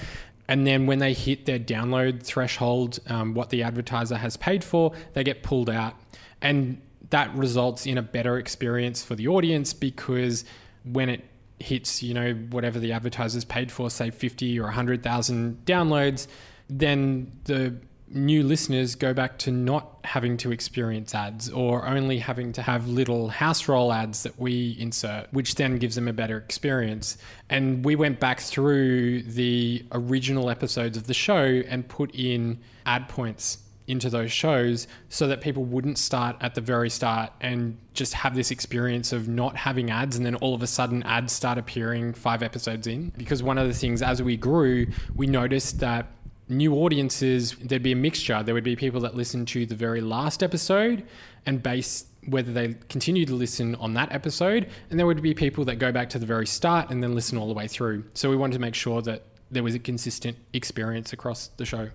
[0.48, 4.92] And then when they hit their download threshold, um, what the advertiser has paid for,
[5.14, 5.94] they get pulled out.
[6.40, 10.44] And that results in a better experience for the audience because
[10.84, 11.24] when it
[11.58, 16.26] hits, you know, whatever the advertiser's paid for, say 50 or 100,000 downloads,
[16.68, 17.76] then the
[18.14, 22.88] new listeners go back to not having to experience ads or only having to have
[22.88, 27.18] little house roll ads that we insert, which then gives them a better experience.
[27.48, 33.08] And we went back through the original episodes of the show and put in ad
[33.08, 38.14] points into those shows so that people wouldn't start at the very start and just
[38.14, 41.58] have this experience of not having ads and then all of a sudden ads start
[41.58, 46.06] appearing five episodes in because one of the things as we grew we noticed that
[46.52, 48.42] new audiences, there'd be a mixture.
[48.42, 51.04] There would be people that listen to the very last episode
[51.46, 54.68] and base whether they continue to listen on that episode.
[54.90, 57.36] And there would be people that go back to the very start and then listen
[57.36, 58.04] all the way through.
[58.14, 61.90] So we wanted to make sure that there was a consistent experience across the show.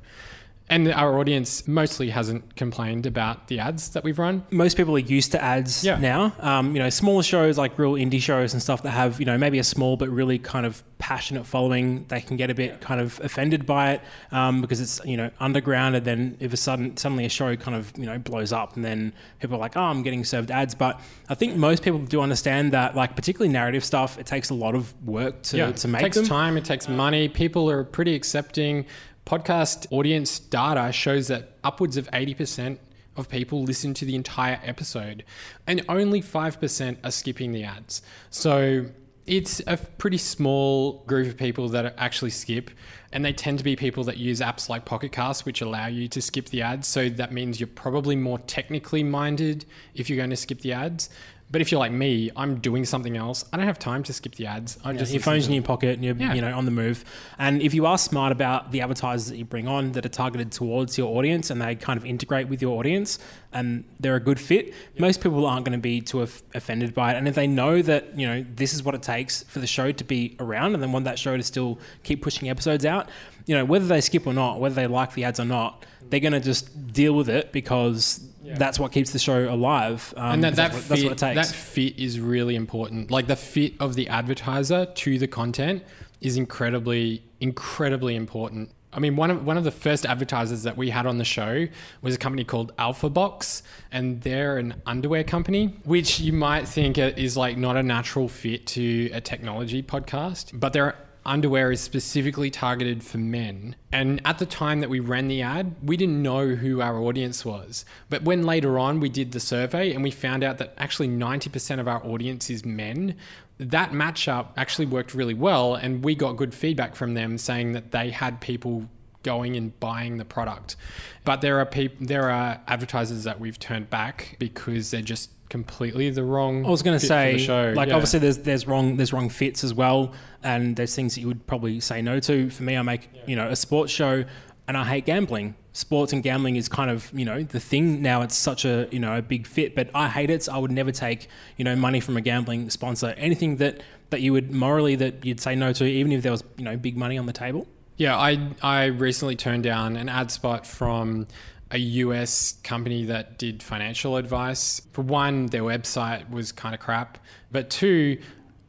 [0.69, 4.43] And our audience mostly hasn't complained about the ads that we've run.
[4.51, 5.97] Most people are used to ads Yeah.
[5.97, 6.33] now.
[6.39, 9.37] Um, you know, smaller shows like real indie shows and stuff that have, you know,
[9.37, 12.99] maybe a small but really kind of passionate following, they can get a bit kind
[12.99, 14.01] of offended by it
[14.31, 15.95] um, because it's, you know, underground.
[15.95, 18.83] And then if a sudden, suddenly a show kind of, you know, blows up and
[18.83, 20.75] then people are like, oh, I'm getting served ads.
[20.75, 20.99] But
[21.29, 24.75] I think most people do understand that, like, particularly narrative stuff, it takes a lot
[24.75, 26.25] of work to, to make it takes them.
[26.25, 27.29] time, it takes money.
[27.29, 28.85] People are pretty accepting.
[29.27, 32.77] Podcast audience data shows that upwards of 80%
[33.17, 35.25] of people listen to the entire episode,
[35.67, 38.01] and only 5% are skipping the ads.
[38.29, 38.85] So
[39.25, 42.71] it's a pretty small group of people that actually skip,
[43.11, 46.07] and they tend to be people that use apps like Pocket Cast, which allow you
[46.07, 46.87] to skip the ads.
[46.87, 51.09] So that means you're probably more technically minded if you're going to skip the ads.
[51.49, 53.45] But if you're like me, I'm doing something else.
[53.53, 54.77] I don't have time to skip the ads.
[54.83, 56.33] I Yeah, just your phone's in your pocket and you're Yeah.
[56.33, 57.05] you know on the move.
[57.39, 60.51] And if you are smart about the advertisers that you bring on that are targeted
[60.51, 63.17] towards your audience and they kind of integrate with your audience
[63.53, 67.13] and they're a good fit, most people aren't going to be too off- offended by
[67.13, 67.17] it.
[67.17, 69.93] And if they know that you know this is what it takes for the show
[69.93, 73.07] to be around and they want that show to still keep pushing episodes out,
[73.45, 76.19] you know whether they skip or not, whether they like the ads or not, they're
[76.19, 78.19] going to just deal with it because.
[78.55, 81.11] That's what keeps the show alive, um, and that, that, that's, what, fit, that's what
[81.11, 81.49] it takes.
[81.49, 83.11] that fit is really important.
[83.11, 85.83] Like the fit of the advertiser to the content
[86.21, 88.71] is incredibly, incredibly important.
[88.93, 91.67] I mean, one of one of the first advertisers that we had on the show
[92.01, 96.97] was a company called Alpha Box, and they're an underwear company, which you might think
[96.97, 100.95] is like not a natural fit to a technology podcast, but they're
[101.27, 103.75] underwear is specifically targeted for men.
[103.91, 107.45] And at the time that we ran the ad, we didn't know who our audience
[107.45, 107.85] was.
[108.09, 111.79] But when later on we did the survey and we found out that actually 90%
[111.79, 113.15] of our audience is men,
[113.59, 115.75] that matchup actually worked really well.
[115.75, 118.89] And we got good feedback from them saying that they had people
[119.23, 120.77] going and buying the product.
[121.25, 126.09] But there are people, there are advertisers that we've turned back because they're just completely
[126.09, 126.65] the wrong.
[126.65, 127.37] I was going to say,
[127.73, 127.95] like Yeah.
[127.95, 131.45] obviously there's there's wrong there's wrong fits as well, and there's things that you would
[131.47, 132.49] probably say no to.
[132.49, 134.23] For me, I make you know a sports show,
[134.67, 135.55] and I hate gambling.
[135.73, 138.21] Sports and gambling is kind of you know the thing now.
[138.23, 140.43] It's such a you know a big fit, but I hate it.
[140.43, 143.13] So I would never take you know money from a gambling sponsor.
[143.17, 146.43] Anything that that you would morally that you'd say no to, even if there was
[146.57, 147.67] you know big money on the table.
[147.97, 151.27] Yeah, I I recently turned down an ad spot from
[151.71, 154.81] a US company that did financial advice.
[154.93, 157.17] For one, their website was kind of crap,
[157.51, 158.19] but two,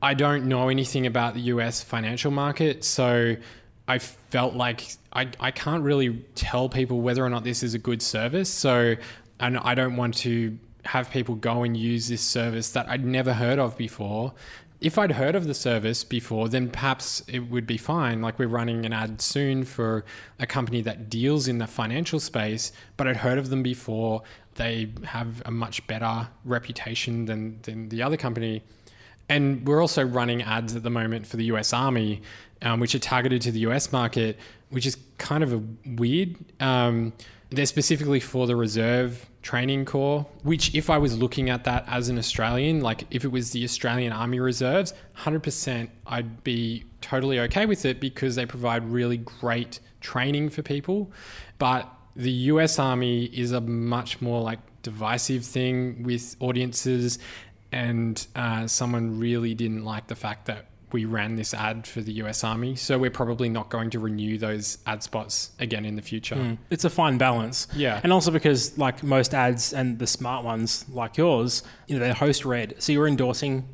[0.03, 3.37] I don't know anything about the US financial market, so
[3.87, 7.79] I felt like I, I can't really tell people whether or not this is a
[7.79, 8.51] good service.
[8.51, 8.95] So,
[9.41, 13.33] and I don't want to have people go and use this service that I'd never
[13.33, 14.33] heard of before.
[14.81, 18.23] If I'd heard of the service before, then perhaps it would be fine.
[18.23, 20.05] Like we're running an ad soon for
[20.39, 24.23] a company that deals in the financial space, but I'd heard of them before.
[24.55, 28.63] They have a much better reputation than, than the other company.
[29.29, 32.23] And we're also running ads at the moment for the US Army,
[32.63, 34.39] um, which are targeted to the US market,
[34.71, 36.37] which is kind of a weird.
[36.61, 37.13] Um,
[37.51, 42.11] they're specifically for the reserve training corps, which, if I was looking at that as
[42.11, 47.65] an Australian, like if it was the Australian Army Reserves, 100% I'd be totally okay
[47.65, 51.11] with it because they provide really great training for people.
[51.59, 57.19] But the US Army is a much more like divisive thing with audiences.
[57.71, 62.13] And uh, someone really didn't like the fact that we ran this ad for the
[62.25, 62.77] US Army.
[62.77, 66.37] So we're probably not going to renew those ad spots again in the future.
[66.37, 66.59] Mm.
[66.71, 67.67] It's a fine balance.
[67.75, 68.01] Yeah.
[68.03, 72.15] And also because like most ads and the smart ones like yours, you know, they're
[72.15, 72.75] host read.
[72.79, 73.69] So you're endorsing,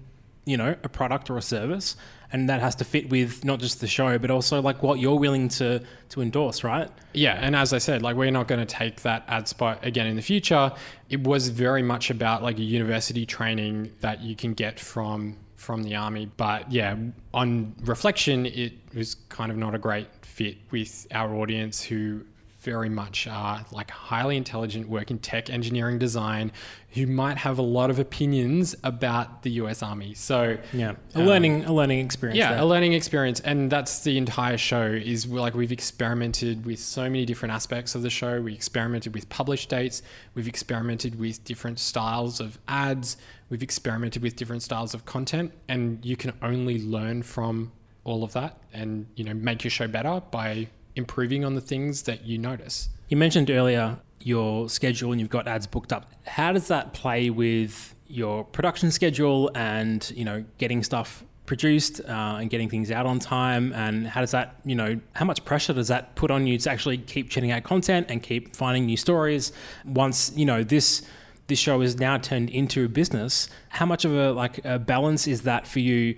[0.45, 1.97] you know, a product or a service
[2.35, 5.19] and that has to fit with not just the show but also like what you're
[5.19, 8.67] willing to to endorse right yeah and as i said like we're not going to
[8.67, 10.73] take that ad spot again in the future
[11.09, 15.83] it was very much about like a university training that you can get from from
[15.83, 16.31] the army.
[16.37, 16.97] But yeah,
[17.33, 22.23] on reflection, it was kind of not a great fit with our audience who
[22.65, 26.51] very much are like highly intelligent, work in tech, engineering, design,
[26.95, 29.83] who might have a lot of opinions about the U.S.
[29.83, 30.15] Army.
[30.15, 32.39] So yeah, a um, learning a learning experience.
[32.39, 32.61] Yeah, there.
[32.61, 34.87] a learning experience, and that's the entire show.
[34.87, 38.41] Is like we've experimented with so many different aspects of the show.
[38.41, 40.03] We experimented with published dates.
[40.35, 43.19] We've experimented with different styles of ads.
[43.51, 47.73] We've experimented with different styles of content, and you can only learn from
[48.05, 52.03] all of that, and you know make your show better by improving on the things
[52.03, 52.89] that you notice.
[53.09, 56.11] You mentioned earlier your schedule and you've got ads booked up.
[56.27, 62.39] How does that play with your production schedule and you know getting stuff produced uh,
[62.41, 65.73] and getting things out on time and how does that you know how much pressure
[65.73, 68.97] does that put on you to actually keep churning out content and keep finding new
[68.97, 69.53] stories
[69.85, 71.03] once you know this
[71.47, 75.27] this show is now turned into a business how much of a like a balance
[75.27, 76.17] is that for you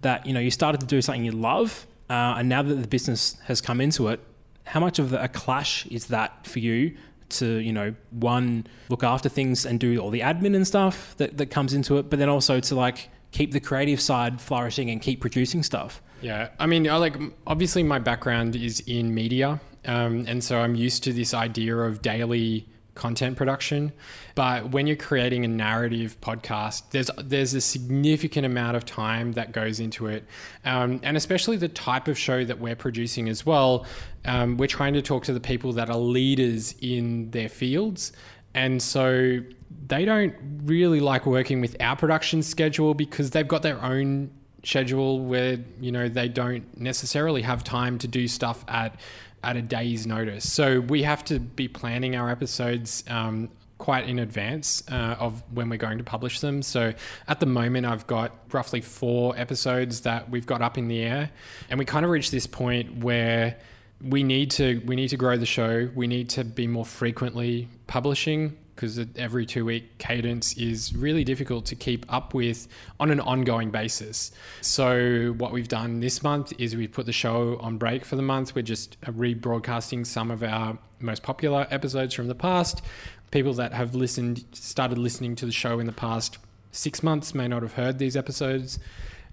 [0.00, 2.86] that you know you started to do something you love uh, and now that the
[2.86, 4.20] business has come into it,
[4.66, 6.94] how much of a clash is that for you
[7.30, 11.38] to, you know, one, look after things and do all the admin and stuff that,
[11.38, 15.00] that comes into it, but then also to like keep the creative side flourishing and
[15.00, 16.02] keep producing stuff?
[16.20, 16.50] Yeah.
[16.58, 19.58] I mean, I like, obviously, my background is in media.
[19.86, 23.92] Um, and so I'm used to this idea of daily content production.
[24.34, 29.52] But when you're creating a narrative podcast, there's there's a significant amount of time that
[29.52, 30.24] goes into it,
[30.64, 33.86] um, and especially the type of show that we're producing as well.
[34.24, 38.12] Um, we're trying to talk to the people that are leaders in their fields,
[38.54, 39.40] and so
[39.86, 44.30] they don't really like working with our production schedule because they've got their own
[44.64, 48.94] schedule where you know they don't necessarily have time to do stuff at
[49.42, 50.50] at a day's notice.
[50.50, 55.68] So we have to be planning our episodes um, quite in advance uh, of when
[55.68, 56.62] we're going to publish them.
[56.62, 56.94] So
[57.26, 61.30] at the moment, I've got roughly four episodes that we've got up in the air,
[61.68, 63.58] and we kind of reached this point where
[64.00, 65.90] we need to we need to grow the show.
[65.94, 71.64] We need to be more frequently publishing because every two week cadence is really difficult
[71.66, 74.32] to keep up with on an ongoing basis.
[74.60, 78.22] So, what we've done this month is we've put the show on break for the
[78.22, 78.54] month.
[78.54, 82.82] We're just uh, rebroadcasting some of our most popular episodes from the past.
[83.30, 86.38] People that have listened, started listening to the show in the past
[86.70, 88.78] six months may not have heard these episodes.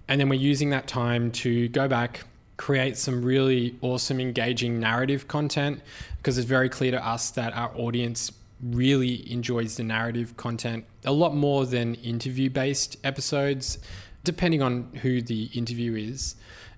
[0.07, 2.21] And then we're using that time to go back,
[2.57, 5.81] create some really awesome, engaging narrative content
[6.17, 11.11] because it's very clear to us that our audience really enjoys the narrative content a
[11.11, 13.79] lot more than interview based episodes,
[14.23, 16.35] depending on who the interview is.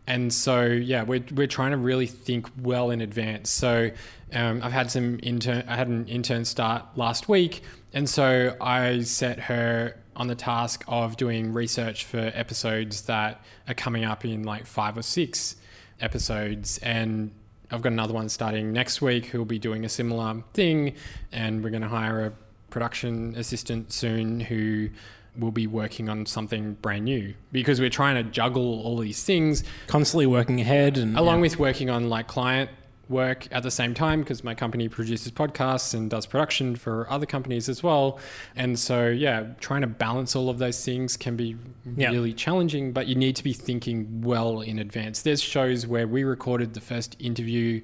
[0.08, 3.50] And so, yeah, we're, we're trying to really think well in advance.
[3.50, 3.92] So,
[4.34, 7.62] um, I've had some intern, I had an intern start last week.
[7.94, 13.74] And so I set her on the task of doing research for episodes that are
[13.74, 15.58] coming up in like five or six
[16.00, 16.78] episodes.
[16.80, 17.32] And
[17.72, 20.96] I've got another one starting next week who'll be doing a similar thing,
[21.32, 22.34] and we're going to hire a
[22.70, 24.90] production assistant soon who
[25.38, 29.64] will be working on something brand new because we're trying to juggle all these things
[29.88, 31.42] constantly working ahead and along yeah.
[31.42, 32.70] with working on like client
[33.12, 37.26] work at the same time because my company produces podcasts and does production for other
[37.26, 38.20] companies as well.
[38.56, 43.08] And so, yeah, trying to balance all of those things can be really challenging, but
[43.08, 45.22] you need to be thinking well in advance.
[45.22, 47.82] There's shows where we recorded the first interview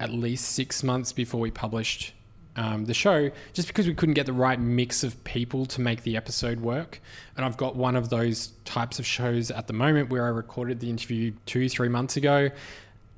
[0.00, 2.12] at least six months before we published
[2.58, 6.02] um, the show, just because we couldn't get the right mix of people to make
[6.02, 7.00] the episode work.
[7.36, 10.80] And I've got one of those types of shows at the moment where I recorded
[10.80, 12.50] the interview two, three months ago.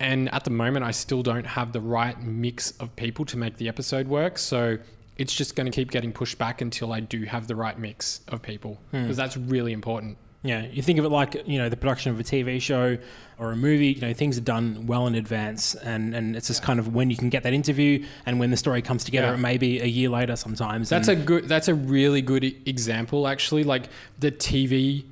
[0.01, 3.59] And at the moment, I still don't have the right mix of people to make
[3.59, 4.39] the episode work.
[4.39, 4.79] So
[5.19, 8.23] it's just going to keep getting pushed back until I do have the right mix
[8.29, 9.03] of people, hmm.
[9.03, 10.17] because that's really important.
[10.43, 12.97] Yeah, you think of it like you know the production of a TV show
[13.39, 13.89] or a movie.
[13.89, 17.11] You know, things are done well in advance, and and it's just kind of when
[17.11, 19.27] you can get that interview and when the story comes together.
[19.27, 19.35] Yeah.
[19.35, 20.89] It may be a year later sometimes.
[20.89, 21.47] That's a good.
[21.47, 23.65] That's a really good example, actually.
[23.65, 25.05] Like the TV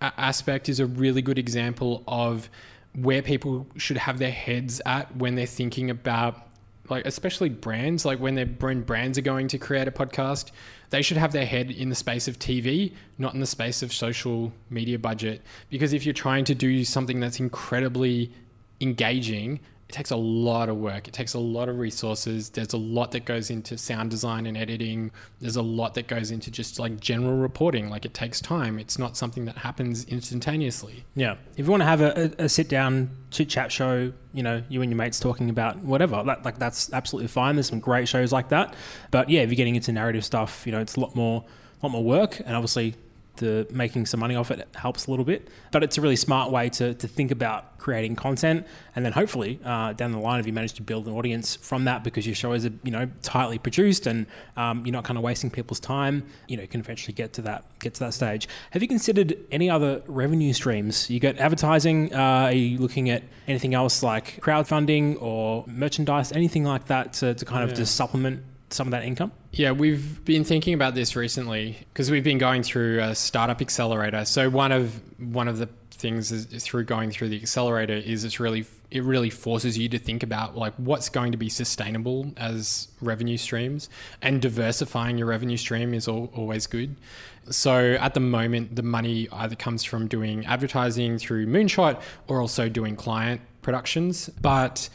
[0.00, 2.48] aspect is a really good example of
[2.96, 6.48] where people should have their heads at when they're thinking about,
[6.88, 8.04] like, especially brands.
[8.04, 10.50] Like when they're when brands are going to create a podcast,
[10.90, 13.92] they should have their head in the space of TV, not in the space of
[13.92, 15.42] social media budget.
[15.68, 18.32] Because if you're trying to do something that's incredibly
[18.80, 21.06] engaging, it takes a lot of work.
[21.06, 22.50] It takes a lot of resources.
[22.50, 25.12] There's a lot that goes into sound design and editing.
[25.40, 27.88] There's a lot that goes into just like general reporting.
[27.88, 28.80] Like it takes time.
[28.80, 31.04] It's not something that happens instantaneously.
[31.14, 31.36] Yeah.
[31.56, 34.60] If you want to have a, a, a sit down chit chat show, you know,
[34.68, 37.54] you and your mates talking about whatever, that, like that's absolutely fine.
[37.54, 38.74] There's some great shows like that.
[39.12, 41.44] But yeah, if you're getting into narrative stuff, you know, it's a lot more,
[41.80, 42.96] lot more work, and obviously
[43.36, 45.48] the making some money off it helps a little bit.
[45.72, 48.66] But it's a really smart way to, to think about creating content,
[48.96, 51.84] and then hopefully uh, down the line, if you manage to build an audience from
[51.84, 54.26] that, because your show is you know tightly produced and
[54.56, 57.42] um, you're not kind of wasting people's time, you know, you can eventually get to
[57.42, 58.48] that get to that stage.
[58.72, 61.08] Have you considered any other revenue streams?
[61.10, 62.12] You got advertising.
[62.14, 67.34] Uh, are you looking at anything else like crowdfunding or merchandise, anything like that to,
[67.34, 67.76] to kind of Yeah.
[67.76, 69.32] just supplement some of that income?
[69.52, 74.24] Yeah, we've been thinking about this recently because we've been going through a startup accelerator.
[74.24, 78.38] So one of one of the things is, through going through the accelerator is it's
[78.38, 82.88] really it really forces you to think about like what's going to be sustainable as
[83.00, 83.88] revenue streams
[84.22, 86.94] and diversifying your revenue stream is al- always good.
[87.50, 92.68] So at the moment, the money either comes from doing advertising through Moonshot or also
[92.68, 94.88] doing client productions, but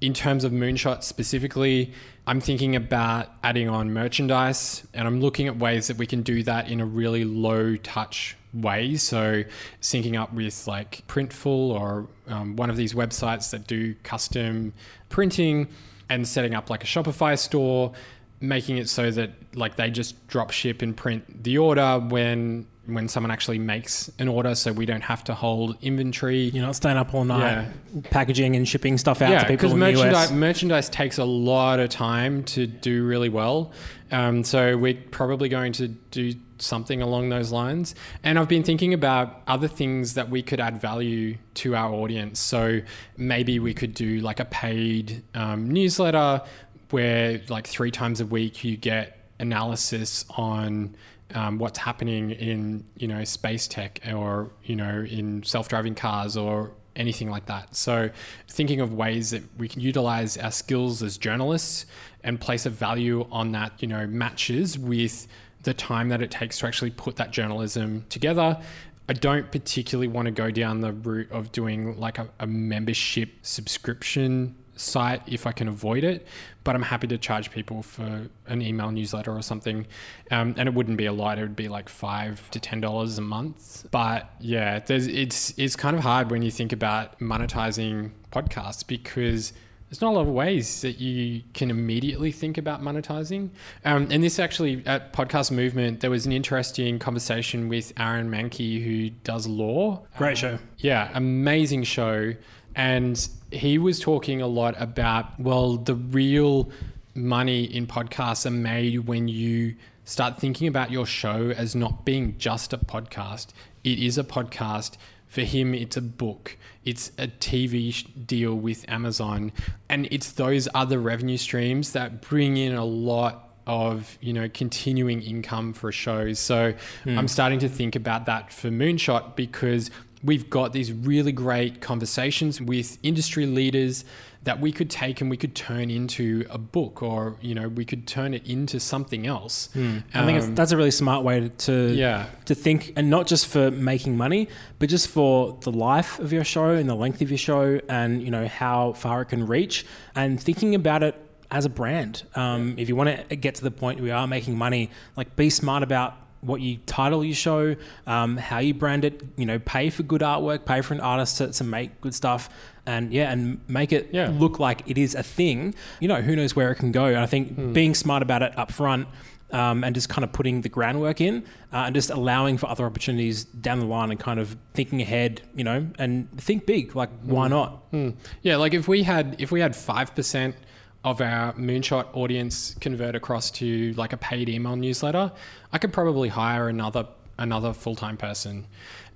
[0.00, 1.92] in terms of Moonshot specifically,
[2.26, 6.42] I'm thinking about adding on merchandise and I'm looking at ways that we can do
[6.44, 8.96] that in a really low touch way.
[8.96, 9.44] So,
[9.82, 14.72] syncing up with like Printful or um, one of these websites that do custom
[15.10, 15.68] printing
[16.08, 17.92] and setting up like a Shopify store,
[18.40, 23.08] making it so that like they just drop ship and print the order when when
[23.08, 26.96] someone actually makes an order so we don't have to hold inventory You're not staying
[26.96, 27.68] up all night
[28.10, 30.32] packaging and shipping stuff out to people because in the merchandise, US.
[30.32, 33.72] merchandise takes a lot of time to do really well.
[34.10, 37.94] Um, so we're probably going to do something along those lines.
[38.22, 42.38] And I've been thinking about other things that we could add value to our audience.
[42.38, 42.80] So
[43.16, 46.42] maybe we could do like a paid um, newsletter
[46.90, 50.94] where like three times a week you get analysis on
[51.34, 56.72] um, what's happening in you know space tech or you know in self-driving cars or
[56.96, 57.74] anything like that.
[57.74, 58.10] So
[58.48, 61.86] thinking of ways that we can utilize our skills as journalists
[62.22, 65.26] and place a value on that you know matches with
[65.62, 68.60] the time that it takes to actually put that journalism together.
[69.08, 73.30] I don't particularly want to go down the route of doing like a, a membership
[73.42, 76.26] subscription site if I can avoid it,
[76.64, 79.86] but I'm happy to charge people for an email newsletter or something.
[80.30, 83.18] Um, and it wouldn't be a lot; it would be like five to ten dollars
[83.18, 83.86] a month.
[83.90, 89.52] But yeah, there's it's it's kind of hard when you think about monetizing podcasts because
[89.94, 93.50] there's not a lot of ways that you can immediately think about monetizing.
[93.84, 98.82] Um, and this actually at Podcast Movement, there was an interesting conversation with Aaron Mahnke,
[98.82, 100.02] who does Lore.
[100.16, 100.58] Great show.
[100.78, 102.34] Yeah, amazing show.
[102.74, 106.70] And he was talking a lot about, well, the real
[107.14, 112.36] money in podcasts are made when you start thinking about your show as not being
[112.38, 113.48] just a podcast.
[113.82, 114.96] It is a podcast.
[115.28, 119.50] For him, it's a book, it's a TV deal with Amazon,
[119.88, 125.22] and it's those other revenue streams that bring in a lot of you know continuing
[125.22, 126.38] income for shows.
[126.38, 127.18] So hmm.
[127.18, 129.90] I'm starting to think about that for Moonshot because
[130.24, 134.04] we've got these really great conversations with industry leaders
[134.44, 137.84] that we could take and we could turn into a book or you know we
[137.84, 139.68] could turn it into something else.
[139.74, 139.78] I
[140.26, 142.26] think it's, Um, that's a really smart way to, yeah.
[142.44, 144.48] to think, and not just for making money,
[144.78, 148.22] but just for the life of your show and the length of your show, and
[148.22, 151.14] you know how far it can reach, and thinking about it
[151.50, 152.24] as a brand.
[152.34, 155.36] Um, if you want to get to the point where we are making money, like
[155.36, 157.76] be smart about what you title your show,
[158.06, 159.22] um, how you brand it.
[159.36, 162.48] You know, pay for good artwork, pay for an artist to, to make good stuff,
[162.86, 164.30] and yeah, and make it Yeah.
[164.32, 165.74] look like it is a thing.
[166.00, 167.06] You know, who knows where it can go.
[167.06, 169.08] And I think being smart about it up front
[169.52, 172.84] um, and just kind of putting the groundwork in uh, and just allowing for other
[172.86, 176.94] opportunities down the line and kind of thinking ahead, you know, and think big.
[176.96, 177.82] Like, why not?
[177.90, 178.10] Hmm.
[178.42, 180.56] Yeah, like if we had if we had five percent
[181.04, 185.30] of our moonshot audience convert across to like a paid email newsletter,
[185.72, 187.06] I could probably hire another
[187.38, 188.66] another full time person,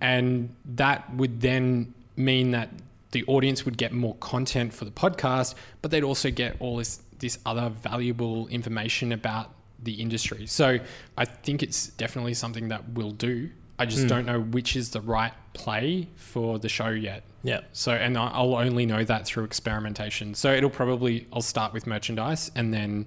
[0.01, 2.71] and that would then mean that
[3.13, 7.01] the audience would get more content for the podcast, but they'd also get all this
[7.19, 10.47] this other valuable information about the industry.
[10.47, 10.79] So
[11.17, 13.51] I think it's definitely something that we'll do.
[13.79, 17.23] I just don't know which is the right play for the show yet.
[17.43, 17.61] Yeah.
[17.73, 20.35] So, and I'll only know that through experimentation.
[20.35, 23.07] So it'll probably, I'll start with merchandise and then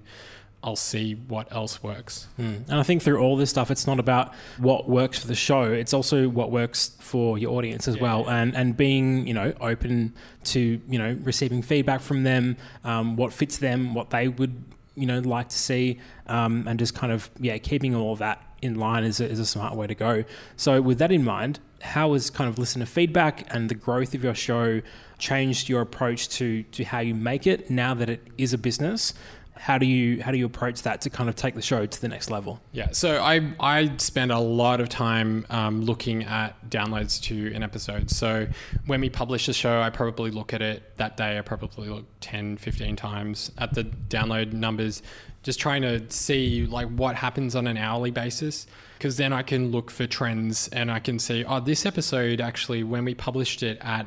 [0.64, 2.28] I'll see what else works.
[2.38, 2.68] Mm.
[2.68, 5.64] And I think through all this stuff, it's not about what works for the show.
[5.64, 10.14] It's also what works for your audience as well, and and being you know open
[10.44, 14.62] to you know receiving feedback from them, um, what fits them, what they would
[14.94, 15.98] you know like to see,
[16.28, 19.38] um, and just kind of yeah keeping all of that in line is a, is
[19.38, 20.24] a smart way to go.
[20.56, 24.22] So with that in mind, how has kind of listener feedback and the growth of
[24.22, 24.80] your show
[25.18, 29.12] changed your approach to to how you make it now that it is a business?
[29.54, 32.00] How do you how do you approach that to kind of take the show to
[32.00, 32.60] the next level?
[32.72, 32.88] Yeah.
[32.92, 38.10] So I, I spend a lot of time um, looking at downloads to an episode.
[38.10, 38.48] So
[38.86, 41.38] when we publish a show, I probably look at it that day.
[41.38, 45.02] I probably look 10, 15 times at the download numbers,
[45.42, 48.66] just trying to see like what happens on an hourly basis.
[48.98, 52.84] Because then I can look for trends and I can see, oh, this episode actually,
[52.84, 54.06] when we published it at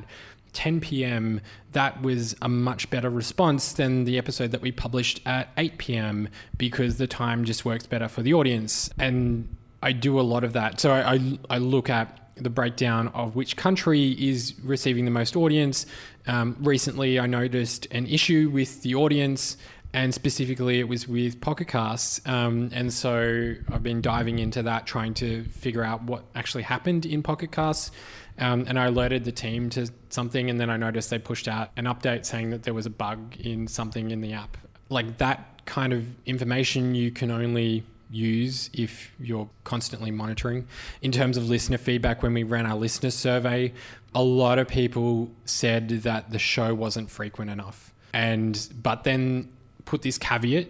[0.55, 1.41] 10 p.m.,
[1.73, 6.29] that was a much better response than the episode that we published at 8 p.m.
[6.57, 8.89] because the time just works better for the audience.
[8.97, 10.79] And I do a lot of that.
[10.79, 15.35] So I, I, I look at the breakdown of which country is receiving the most
[15.35, 15.85] audience.
[16.27, 19.57] Um, recently, I noticed an issue with the audience.
[19.93, 22.19] And specifically, it was with Pocket Casts.
[22.25, 27.05] Um, and so I've been diving into that, trying to figure out what actually happened
[27.05, 27.91] in Pocket Casts.
[28.37, 31.69] Um, and I alerted the team to something, and then I noticed they pushed out
[31.77, 34.57] an update saying that there was a bug in something in the app.
[34.89, 40.67] Like that kind of information you can only use if you're constantly monitoring.
[41.01, 43.73] In terms of listener feedback, when we ran our listener survey,
[44.13, 47.93] a lot of people said that the show wasn't frequent enough.
[48.13, 49.51] And but then
[49.85, 50.67] put this caveat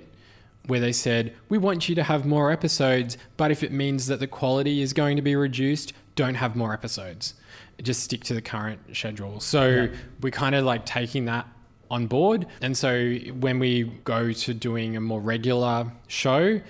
[0.68, 4.20] where they said, We want you to have more episodes, but if it means that
[4.20, 7.34] the quality is going to be reduced, don't have more episodes.
[7.82, 9.40] Just stick to the current schedule.
[9.40, 9.90] So
[10.22, 11.48] we're kind of like taking that
[11.92, 12.48] on board.
[12.62, 16.62] And so when we go to doing a more regular show,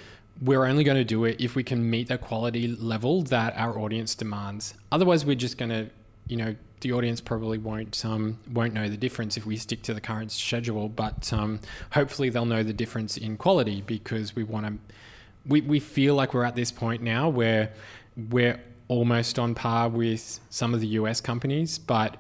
[0.42, 3.80] we're only going to do it if we can meet the quality level that our
[3.80, 4.74] audience demands.
[4.92, 5.90] Otherwise, we're just going to,
[6.28, 6.56] you know,
[6.86, 10.32] the audience probably won't um, won't know the difference if we stick to the current
[10.32, 10.88] schedule.
[10.88, 11.60] But um,
[11.92, 14.96] hopefully, they'll know the difference in quality because we want to.
[15.48, 17.72] We, we feel like we're at this point now where
[18.30, 22.18] we're almost on par with some of the US companies, but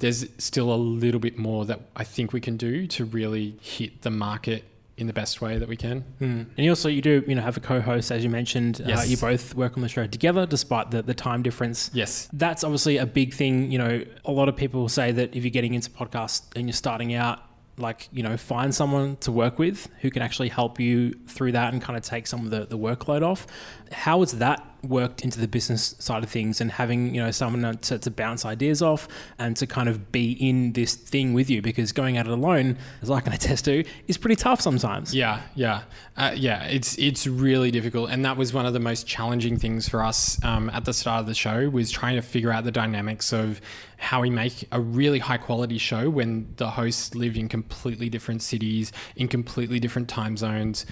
[0.00, 4.02] there's still a little bit more that I think we can do to really hit
[4.02, 4.64] the market
[4.98, 6.04] in the best way that we can.
[6.20, 6.46] Mm.
[6.56, 8.82] And you also you do you know have a co-host as you mentioned.
[8.84, 11.90] Uh, you both work on the show together despite the, the time difference.
[11.94, 12.28] Yes.
[12.32, 13.70] That's obviously a big thing.
[13.70, 16.72] You know, a lot of people say that if you're getting into podcasts and you're
[16.72, 17.40] starting out,
[17.76, 21.72] like you know, find someone to work with who can actually help you through that
[21.72, 23.46] and kind of take some of the, the workload off.
[23.92, 27.76] How has that worked into the business side of things and having you know someone
[27.78, 29.08] to, to bounce ideas off
[29.38, 32.76] and to kind of be in this thing with you because going at it alone,
[33.02, 35.14] as I can attest to, is pretty tough sometimes.
[35.14, 35.82] Yeah, yeah,
[36.16, 36.64] uh, yeah.
[36.64, 40.42] It's it's really difficult, and that was one of the most challenging things for us
[40.44, 43.60] um, at the start of the show was trying to figure out the dynamics of
[43.98, 48.42] how we make a really high quality show when the hosts live in completely different
[48.42, 50.86] cities, in completely different time zones,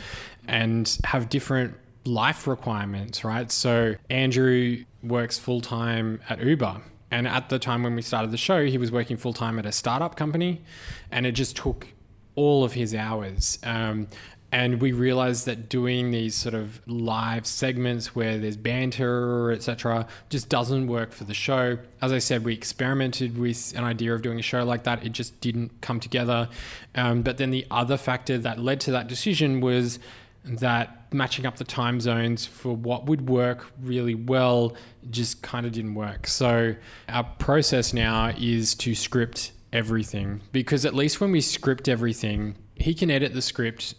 [0.49, 1.75] and have different
[2.07, 3.25] life requirements.
[3.25, 3.51] Right.
[3.51, 6.83] So Andrew works full time at Uber.
[7.11, 9.67] And at the time when we started the show, he was working full time at
[9.67, 10.63] a startup company,
[11.11, 11.87] and it just took
[12.35, 13.59] all of his hours.
[13.63, 14.09] Um,
[14.53, 20.49] And we realized that doing these sort of live segments where there's banter, etc., just
[20.49, 21.79] doesn't work for the show.
[22.01, 25.05] As I said, we experimented with an idea of doing a show like that.
[25.05, 26.49] It just didn't come together.
[26.95, 29.99] Um, but then the other factor that led to that decision was
[30.47, 34.77] that matching up the time zones for what would work really well
[35.11, 36.27] just kind of didn't work.
[36.27, 36.75] So
[37.09, 42.95] our process now is to script everything because at least when we script everything, he
[42.95, 43.95] can edit the script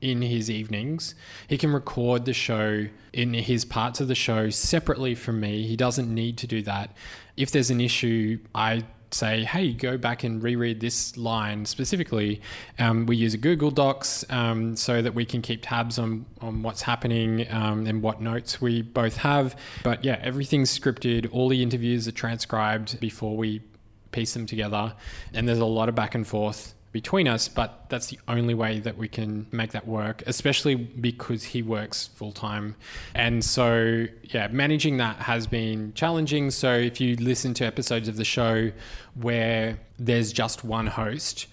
[0.00, 1.14] in his evenings.
[1.48, 5.66] He can record the show in his parts of the show separately from me.
[5.66, 6.96] He doesn't need to do that.
[7.36, 12.40] If there's an issue, I say, hey, go back and reread this line specifically.
[12.78, 16.62] Um, we use a Google Docs um, so that we can keep tabs on, on
[16.62, 19.56] what's happening um, and what notes we both have.
[19.82, 21.28] But yeah, everything's scripted.
[21.32, 23.62] All the interviews are transcribed before we
[24.12, 24.94] piece them together.
[25.32, 28.80] And there's a lot of back and forth between us, but that's the only way
[28.80, 32.76] that we can make that work, especially because he works full time.
[33.14, 36.50] And so, yeah, managing that has been challenging.
[36.50, 38.72] So, if you listen to episodes of the show
[39.14, 41.46] where there's just one host,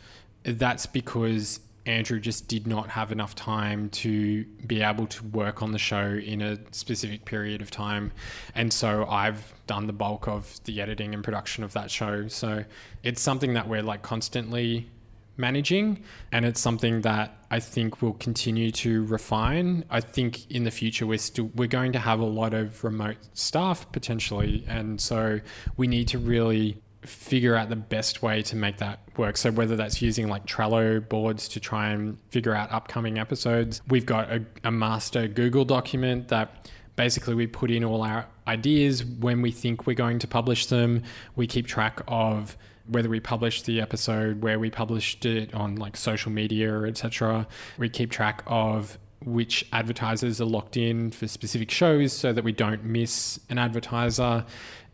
[0.44, 5.72] that's because Andrew just did not have enough time to be able to work on
[5.72, 8.12] the show in a specific period of time.
[8.56, 12.28] And so I've done the bulk of the editing and production of that show.
[12.28, 12.66] So
[13.04, 14.90] it's something that we're like constantly
[15.38, 19.86] managing and it's something that I think we'll continue to refine.
[19.90, 23.18] I think in the future we're still we're going to have a lot of remote
[23.34, 25.40] staff potentially and so
[25.78, 29.38] we need to really figure out the best way to make that work.
[29.38, 34.06] So whether that's using like Trello boards to try and figure out upcoming episodes, we've
[34.06, 39.42] got a, a master Google document that basically we put in all our ideas when
[39.42, 41.04] we think we're going to publish them.
[41.36, 42.58] We keep track of
[42.88, 47.48] whether we publish the episode, where we published it on like social media, etc.
[47.78, 52.52] We keep track of which advertisers are locked in for specific shows so that we
[52.52, 54.46] don't miss an advertiser.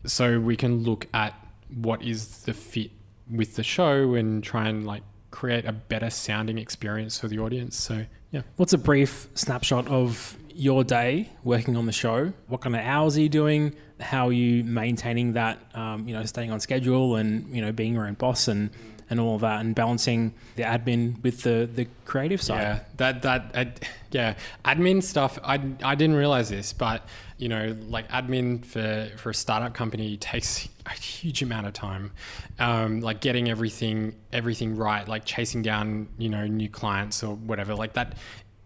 [0.06, 1.34] So we can look at
[1.74, 2.90] what is the fit
[3.30, 7.76] with the show and try and like create a better sounding experience for the audience.
[7.76, 8.42] So yeah.
[8.56, 12.32] What's a brief snapshot of your day working on the show?
[12.48, 13.74] What kind of hours are you doing?
[14.00, 15.58] How are you maintaining that?
[15.74, 18.70] Um, you know, staying on schedule and you know being your own boss and
[19.10, 22.60] and all of that, and balancing the admin with the the creative side.
[22.60, 23.64] Yeah, that that uh,
[24.10, 24.34] yeah,
[24.64, 25.38] admin stuff.
[25.44, 30.16] I I didn't realize this, but you know, like admin for for a startup company
[30.16, 32.12] takes a huge amount of time.
[32.58, 37.74] Um, like getting everything everything right, like chasing down you know new clients or whatever.
[37.74, 38.16] Like that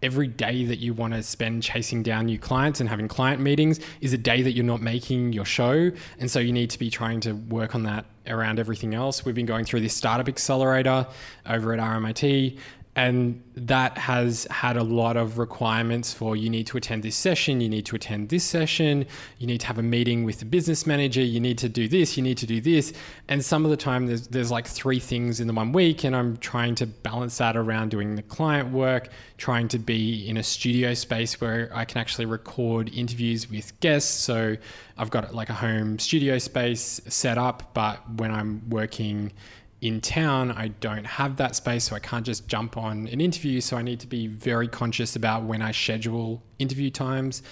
[0.01, 3.79] every day that you want to spend chasing down new clients and having client meetings
[4.01, 5.91] is a day that you're not making your show.
[6.19, 9.25] And so you need to be trying to work on that around everything else.
[9.25, 11.07] We've been going through this startup accelerator
[11.45, 12.57] over at RMIT
[12.97, 17.61] and that has had a lot of requirements for you need to attend this session,
[17.61, 19.05] you need to attend this session,
[19.37, 22.17] you need to have a meeting with the business manager, you need to do this,
[22.17, 22.93] you need to do this.
[23.27, 26.15] And some of the time there's, there's like three things in the one week, and
[26.15, 30.43] I'm trying to balance that around doing the client work, trying to be in a
[30.43, 34.09] studio space where I can actually record interviews with guests.
[34.09, 34.57] So
[34.97, 39.33] I've got like a home studio space set up, but when I'm working,
[39.81, 43.61] in town, I don't have that space, so I can't just jump on an interview.
[43.61, 47.43] So I need to be very conscious about when I schedule interview times.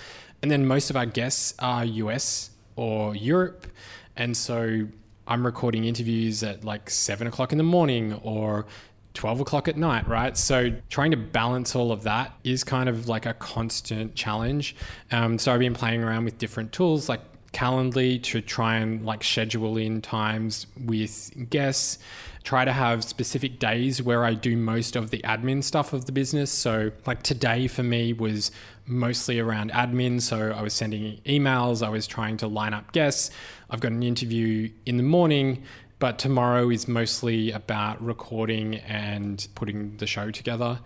[0.41, 3.67] And then most of our guests are US or Europe.
[4.15, 4.87] And so
[5.27, 8.65] I'm recording interviews at like seven o'clock in the morning or
[9.13, 10.37] 12 o'clock at night, right?
[10.37, 14.75] So trying to balance all of that is kind of like a constant challenge.
[15.11, 17.21] Um, so I've been playing around with different tools like
[17.55, 21.99] Calendly to try and like schedule in times with guests.
[22.43, 26.11] Try to have specific days where I do most of the admin stuff of the
[26.11, 26.51] business.
[26.51, 28.51] So, like today for me was
[28.85, 30.21] mostly around admin.
[30.21, 33.31] So, I was sending emails, I was trying to line up guests.
[33.69, 35.63] I've got an interview in the morning,
[35.99, 40.79] but tomorrow is mostly about recording and putting the show together.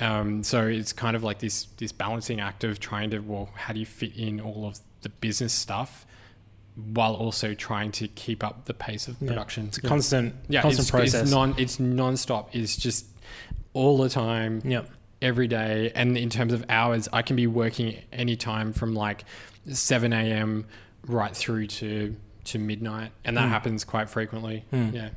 [0.00, 3.74] Um, so it's kind of like this this balancing act of trying to well, how
[3.74, 6.06] do you fit in all of the business stuff
[6.76, 9.64] while also trying to keep up the pace of production.
[9.64, 9.68] Yeah.
[9.68, 11.22] It's a constant, yeah, constant it's, process.
[11.22, 12.54] It's non, it's non-stop.
[12.54, 13.06] It's just
[13.72, 14.60] all the time.
[14.64, 14.90] Yep.
[15.22, 19.24] Every day, and in terms of hours, I can be working anytime from like
[19.66, 20.66] 7 a.m.
[21.06, 22.14] right through to
[22.44, 23.50] to midnight, and that mm.
[23.50, 24.64] happens quite frequently.
[24.72, 24.92] Mm.
[24.92, 25.08] Yeah,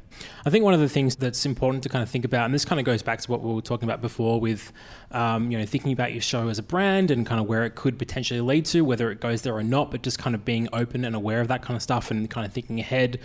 [0.46, 2.66] I think one of the things that's important to kind of think about, and this
[2.66, 4.72] kind of goes back to what we were talking about before, with
[5.12, 7.76] um, you know thinking about your show as a brand and kind of where it
[7.76, 10.68] could potentially lead to, whether it goes there or not, but just kind of being
[10.74, 13.20] open and aware of that kind of stuff and kind of thinking ahead.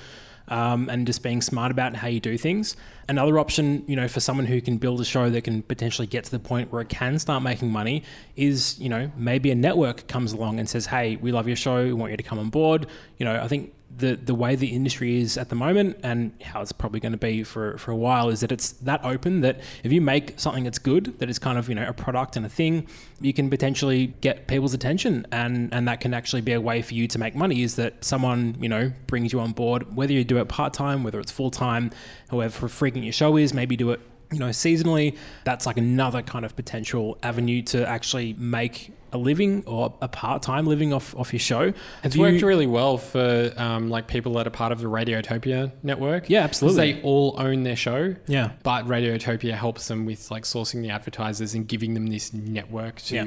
[0.48, 2.76] um, and just being smart about how you do things.
[3.08, 6.24] Another option, you know, for someone who can build a show that can potentially get
[6.24, 8.02] to the point where it can start making money
[8.36, 11.84] is, you know, maybe a network comes along and says, "Hey, we love your show.
[11.84, 12.86] We want you to come on board."
[13.18, 16.62] You know, I think the the way the industry is at the moment and how
[16.62, 19.60] it's probably going to be for, for a while is that it's that open that
[19.84, 22.46] if you make something that's good that is kind of you know a product and
[22.46, 22.86] a thing
[23.20, 26.94] you can potentially get people's attention and and that can actually be a way for
[26.94, 30.24] you to make money is that someone you know brings you on board whether you
[30.24, 31.90] do it part-time whether it's full-time
[32.30, 34.00] however frequent your show is maybe do it
[34.32, 35.16] you know seasonally.
[35.44, 40.66] That's like another kind of potential avenue to actually make a living or a part-time
[40.66, 41.66] living off, off your show.
[41.66, 44.86] Have It's you- worked really well for um, like people that are part of the
[44.88, 46.28] Radiotopia network.
[46.30, 46.92] Yeah, absolutely.
[46.94, 48.14] They all own their show.
[48.26, 48.52] Yeah.
[48.62, 53.14] But Radiotopia helps them with like sourcing the advertisers and giving them this network to
[53.14, 53.24] Yeah.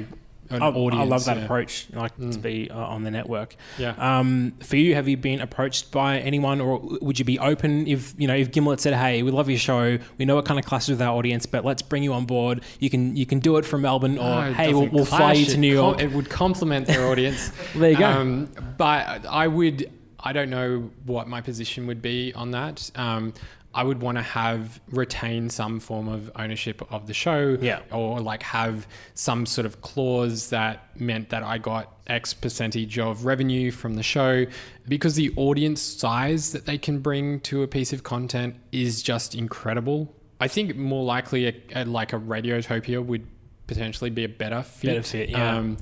[0.50, 1.02] An I, audience.
[1.02, 1.44] I love that yeah.
[1.44, 2.42] approach, like to Mm.
[2.42, 3.56] be uh, on the network.
[3.78, 3.94] Yeah.
[3.98, 8.14] Um, for you, have you been approached by anyone, or would you be open if
[8.18, 9.98] you know if Gimlet said, "Hey, we love your show.
[10.18, 12.62] We know it kind of clashes with our audience, but let's bring you on board.
[12.80, 15.46] You can you can do it from Melbourne, or No, hey, we'll, we'll fly you
[15.46, 17.50] to New com- York." it would complement their audience.
[17.74, 18.06] There you go.
[18.08, 22.90] Um, but I would, I don't know what my position would be on that.
[22.94, 23.34] Um,
[23.76, 27.80] I would want to have retain some form of ownership of the show, Yeah.
[27.92, 33.24] or like have some sort of clause that meant that I got X percentage of
[33.26, 34.46] revenue from the show,
[34.88, 39.34] because the audience size that they can bring to a piece of content is just
[39.34, 40.14] incredible.
[40.40, 43.26] I think more likely a, a, like a Radiotopia would
[43.66, 44.88] potentially be a better fit.
[44.88, 45.56] Better fit, yeah.
[45.56, 45.76] Um,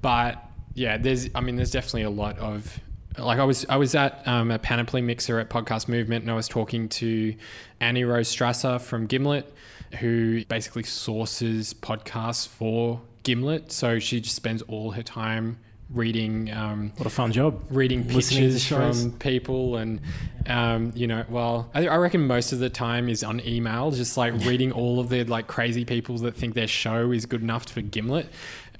[0.00, 0.42] but
[0.74, 2.78] yeah, there's I mean there's definitely a lot of
[3.18, 6.34] like I was I was at um, a Panoply mixer at Podcast Movement and I
[6.34, 7.34] was talking to
[7.80, 9.52] Annie Rose Strasser from Gimlet,
[9.98, 13.72] who basically sources podcasts for Gimlet.
[13.72, 15.58] So she just spends all her time
[15.92, 17.60] reading um, what a fun job!
[17.68, 20.00] reading pitches from people and
[20.46, 24.16] um, you know well I, I reckon most of the time is on email just
[24.16, 27.68] like reading all of the like crazy people that think their show is good enough
[27.68, 28.28] for gimlet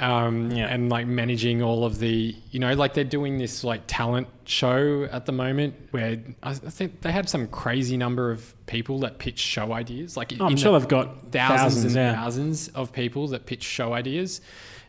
[0.01, 0.67] um, Yeah.
[0.73, 5.05] and like managing all of the you know like they're doing this like talent show
[5.13, 9.19] at the moment where I, I think they had some crazy number of people that
[9.19, 12.15] pitch show ideas like Oh, I'm sure the- they've got thousands, thousands, and yeah.
[12.15, 14.41] thousands of people that pitch show ideas.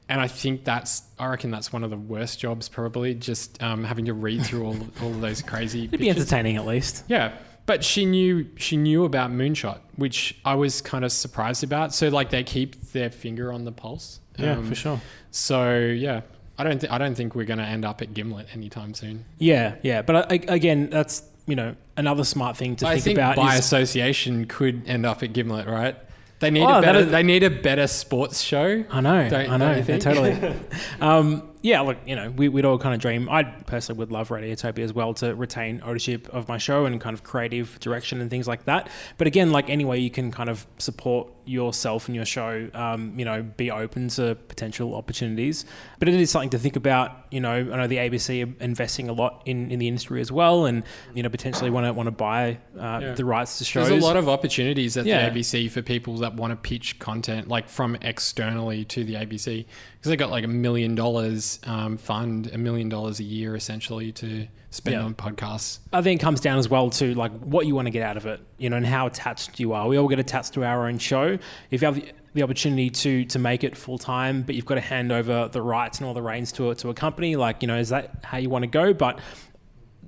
[0.10, 3.86] And I think that's, I reckon that's one of the worst jobs, probably, just um,
[3.86, 7.06] having to read through all, all of those crazy It'd be entertaining at least.
[7.08, 7.32] Yeah.
[7.66, 11.94] But she knew she knew about Moonshot, which I was kind of surprised about.
[11.94, 14.20] So like they keep their finger on the pulse.
[14.38, 15.02] Yeah, Um, for sure.
[15.32, 16.22] So yeah,
[16.58, 19.26] I don't th- I don't think we're going to end up at Gimlet anytime soon.
[19.40, 20.02] Yeah, yeah.
[20.02, 23.36] But I, again, that's you know another smart thing to I think, think about.
[23.36, 25.96] by is, association could end up at Gimlet, right?
[26.40, 27.00] They need Oh, a better.
[27.00, 28.84] is- they need a better sports show.
[28.90, 29.28] I know, I
[29.58, 30.02] know, don't you think?
[30.02, 30.56] totally.
[31.02, 33.30] um, yeah, look, you know, we, we'd all kind of dream.
[33.30, 37.14] I personally would love Radiotopia as well to retain ownership of my show and kind
[37.14, 38.90] of creative direction and things like that.
[39.18, 43.18] But again, like any way you can kind of support yourself and your show, um,
[43.18, 45.66] you know, be open to potential opportunities.
[46.00, 47.26] But it is something to think about.
[47.32, 50.32] You know, I know the ABC are investing a lot in, in the industry as
[50.32, 50.84] well, and
[51.14, 53.14] you know, potentially want to want to buy uh, Yeah.
[53.14, 53.90] the rights to shows.
[53.90, 55.30] There's a lot of opportunities at Yeah.
[55.30, 59.66] the ABC for people that want to pitch content like from externally to the ABC
[59.94, 64.12] because they got like a million dollars um, fund, a million dollars a year essentially
[64.14, 65.04] to spend Yeah.
[65.04, 65.80] on podcasts.
[65.92, 68.18] I think it comes down as well to like what you want to get out
[68.18, 69.88] of it, you know, and how attached you are.
[69.88, 71.38] We all get attached to our own show.
[71.70, 72.02] If you have
[72.34, 75.62] the, opportunity to to make it full time, but you've got to hand over the
[75.62, 78.24] rights and all the reins to it to a company, like you know, is that
[78.24, 78.94] how you want to go?
[78.94, 79.20] But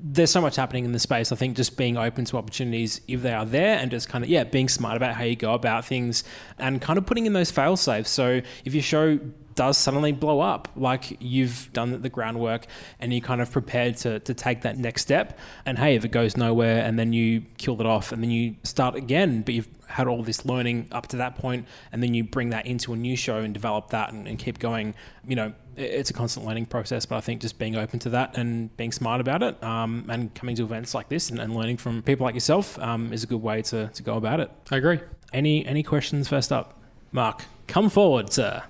[0.06, 1.32] there's so much happening in the space.
[1.32, 4.30] I think just being open to opportunities if they are there, and just kind of
[4.30, 6.24] yeah, being smart about how you go about things,
[6.58, 8.10] and kind of putting in those fail safes.
[8.10, 9.20] So if your show
[9.56, 12.66] does suddenly blow up, like you've done the groundwork
[13.00, 16.12] and you're kind of prepared to, to take that next step, and hey, if it
[16.12, 19.70] goes nowhere, and then you kill it off, and then you start again, but you've
[19.88, 22.96] had all this learning up to that point, and then you bring that into a
[22.96, 24.96] new show and develop that and, and keep going.
[25.28, 28.38] You know, it's a constant learning process, but I think just being open to that
[28.38, 31.78] and being smart about it, um, and coming to events like this and, and learning
[31.78, 34.50] from people like yourself um, is a good way to, to go about it.
[34.72, 35.00] I agree.
[35.32, 36.80] Any any questions first up,
[37.12, 37.44] Mark?
[37.68, 38.64] Come forward, sir.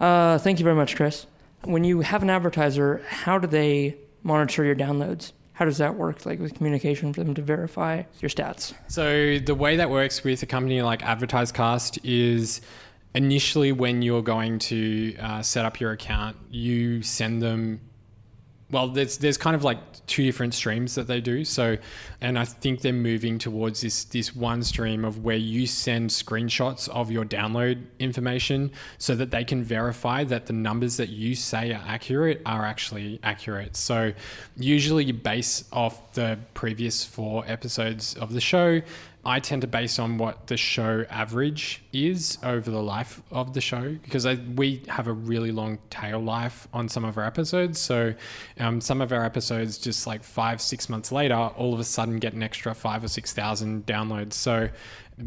[0.00, 1.26] Uh, thank you very much, Chris.
[1.64, 5.32] When you have an advertiser, how do they monitor your downloads?
[5.52, 8.72] How does that work, like with communication for them to verify your stats?
[8.88, 12.62] So the way that works with a company like AdvertiseCast is
[13.14, 17.82] initially when you're going to uh, set up your account, you send them
[18.70, 21.44] well, there's there's kind of like two different streams that they do.
[21.44, 21.76] So,
[22.20, 26.88] and I think they're moving towards this this one stream of where you send screenshots
[26.88, 31.72] of your download information so that they can verify that the numbers that you say
[31.72, 33.76] are accurate are actually accurate.
[33.76, 34.12] So,
[34.56, 38.82] usually you base off the previous four episodes of the show
[39.24, 43.60] I tend to base on what the show average is over the life of the
[43.60, 47.78] show because I, we have a really long tail life on some of our episodes.
[47.78, 48.14] So
[48.58, 52.18] um, some of our episodes, just like five, six months later, all of a sudden
[52.18, 54.32] get an extra five or six thousand downloads.
[54.32, 54.70] So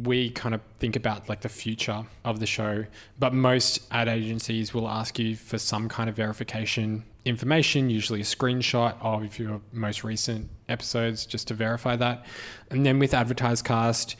[0.04, 2.86] we kind of think about like the future of the show,
[3.20, 8.26] but most ad agencies will ask you for some kind of verification information, usually a
[8.26, 12.26] screenshot of your most recent episodes just to verify that.
[12.70, 14.16] And then with AdvertiseCast,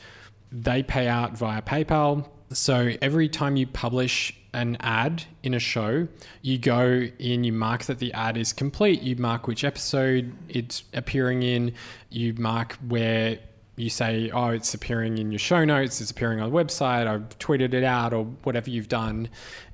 [0.50, 2.28] they pay out via PayPal.
[2.52, 6.06] So every time you publish an ad in a show,
[6.42, 10.84] you go in, you mark that the ad is complete, you mark which episode it's
[10.94, 11.74] appearing in,
[12.10, 13.38] you mark where
[13.76, 17.36] you say, oh, it's appearing in your show notes, it's appearing on the website, I've
[17.40, 19.28] tweeted it out, or whatever you've done.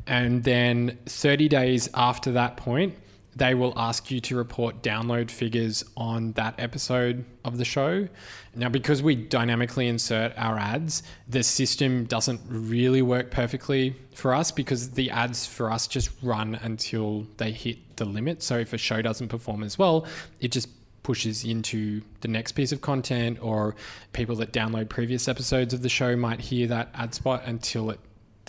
[0.07, 2.97] And then 30 days after that point,
[3.37, 8.09] they will ask you to report download figures on that episode of the show.
[8.55, 14.51] Now, because we dynamically insert our ads, the system doesn't really work perfectly for us
[14.51, 18.43] because the ads for us just run until they hit the limit.
[18.43, 20.07] So if a show doesn't perform as well,
[20.41, 20.69] it just
[21.03, 23.75] pushes into the next piece of content, or
[24.13, 28.01] people that download previous episodes of the show might hear that ad spot until it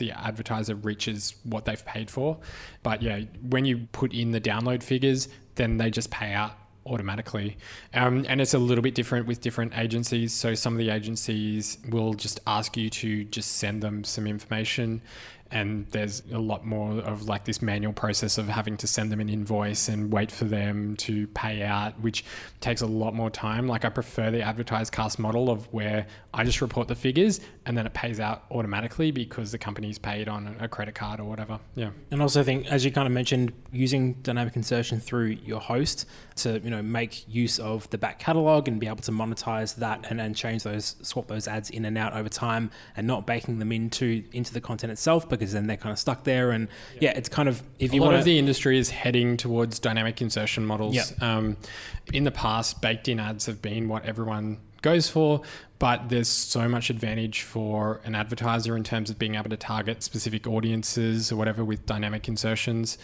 [0.01, 2.39] the advertiser reaches what they've paid for.
[2.81, 7.57] But yeah, when you put in the download figures, then they just pay out automatically.
[7.93, 10.33] Um, and it's a little bit different with different agencies.
[10.33, 15.03] So some of the agencies will just ask you to just send them some information
[15.51, 19.19] and there's a lot more of like this manual process of having to send them
[19.19, 22.23] an invoice and wait for them to pay out which
[22.59, 23.67] takes a lot more time.
[23.67, 27.85] Like i prefer the AdvertiseCast model of where i just report the figures and then
[27.85, 31.59] it pays out automatically because the company's paid on a credit card or whatever.
[31.75, 31.91] Yeah.
[32.11, 36.05] And also i think as you kind of mentioned using dynamic insertion through your host
[36.37, 40.05] to you know make use of the back catalog and be able to monetize that
[40.09, 43.59] and then change those swap those ads in and out over time and not baking
[43.59, 46.51] them into into the content itself but because then they're kind of stuck there.
[46.51, 48.91] And yeah, yeah it's kind of if a you a lot of the industry is
[48.91, 50.95] heading towards dynamic insertion models.
[50.95, 51.05] Yeah.
[51.19, 51.57] Um,
[52.13, 55.41] in the past, baked in ads have been what everyone goes for,
[55.79, 60.03] but there's so much advantage for an advertiser in terms of being able to target
[60.03, 62.99] specific audiences or whatever with dynamic insertions.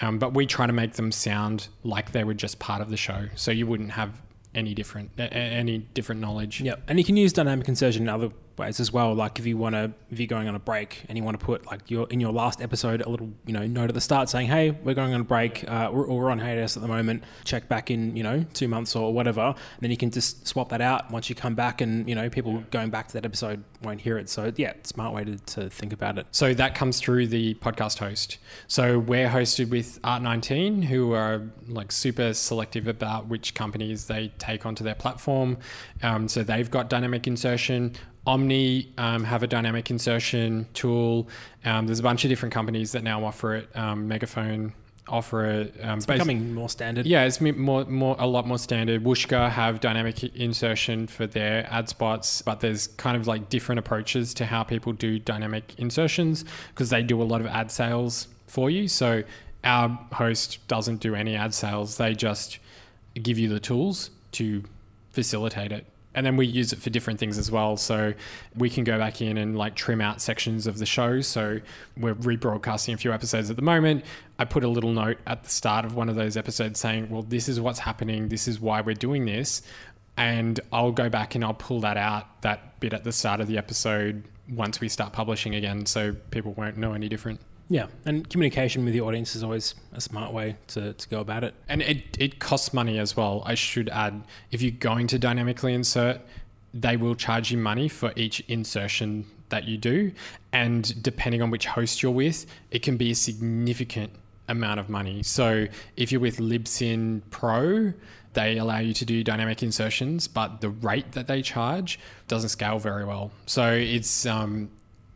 [0.00, 2.96] Um, but we try to make them sound like they were just part of the
[2.96, 4.22] show, so you wouldn't have
[4.54, 6.62] any different any different knowledge.
[6.62, 9.14] Yeah, and you can use dynamic insertion in other ways as well.
[9.14, 11.44] Like if you want to, if you're going on a break and you want to
[11.44, 14.28] put like your in your last episode a little you know note at the start
[14.28, 17.24] saying, hey, we're going on a break, uh, we're, we're on hiatus at the moment.
[17.44, 19.40] Check back in you know two months or whatever.
[19.42, 22.28] And then you can just swap that out once you come back, and you know
[22.28, 24.28] people going back to that episode won't hear it.
[24.28, 26.26] So yeah, smart way to, to think about it.
[26.30, 28.38] So that comes through the podcast host.
[28.68, 34.66] So we're hosted with Art19, who are like super selective about which companies they take
[34.66, 35.58] onto their platform.
[36.02, 37.94] Um, so they've got dynamic insertion.
[38.26, 41.28] Omny um, have a dynamic insertion tool.
[41.64, 43.76] Um, there's a bunch of different companies that now offer it.
[43.76, 44.74] Um, Megaphone
[45.08, 45.74] offer it.
[45.82, 47.06] Um, it's becoming more standard.
[47.06, 49.02] Yeah, it's more, more, a lot more standard.
[49.02, 54.34] Whooshkaa have dynamic insertion for their ad spots, but there's kind of like different approaches
[54.34, 58.70] to how people do dynamic insertions because they do a lot of ad sales for
[58.70, 58.86] you.
[58.86, 59.24] So
[59.64, 61.96] our host doesn't do any ad sales.
[61.96, 62.60] They just
[63.14, 64.62] give you the tools to
[65.10, 67.76] facilitate it and then we use it for different things as well.
[67.76, 68.12] So
[68.56, 71.20] we can go back in and like trim out sections of the show.
[71.20, 71.60] So
[71.96, 74.04] we're rebroadcasting a few episodes at the moment.
[74.38, 77.22] I put a little note at the start of one of those episodes saying, well,
[77.22, 78.28] this is what's happening.
[78.28, 79.62] This is why we're doing this.
[80.16, 83.46] And I'll go back and I'll pull that out, that bit at the start of
[83.46, 85.86] the episode once we start publishing again.
[85.86, 87.40] So people won't know any different.
[87.68, 91.42] Yeah, and communication with the audience is always a smart way to, to go about
[91.42, 91.54] it.
[91.68, 93.42] And it, it costs money as well.
[93.46, 96.20] I should add, if you're going to dynamically insert,
[96.74, 100.12] they will charge you money for each insertion that you do.
[100.52, 104.12] And depending on which host you're with, it can be a significant
[104.48, 105.22] amount of money.
[105.22, 107.92] So if you're with Libsyn Pro,
[108.34, 111.98] they allow you to do dynamic insertions, but the rate that they charge
[112.28, 113.30] doesn't scale very well.
[113.46, 114.70] So it's um,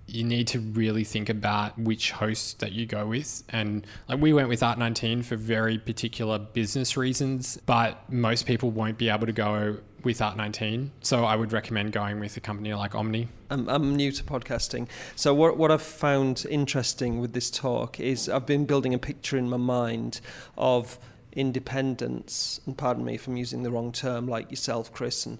[0.07, 3.43] you need to really think about which host that you go with.
[3.49, 8.99] And like we went with Art19 for very particular business reasons, but most people won't
[8.99, 10.91] be able to go with Art19.
[11.01, 13.27] So I would recommend going with a company like Omny.
[13.51, 14.87] I'm, I'm new to podcasting.
[15.17, 19.37] So what, what I've found interesting with this talk is I've been building a picture
[19.37, 20.21] in my mind
[20.57, 20.99] of
[21.33, 25.39] independence, and pardon me if I'm using the wrong term, like yourself, Chris, and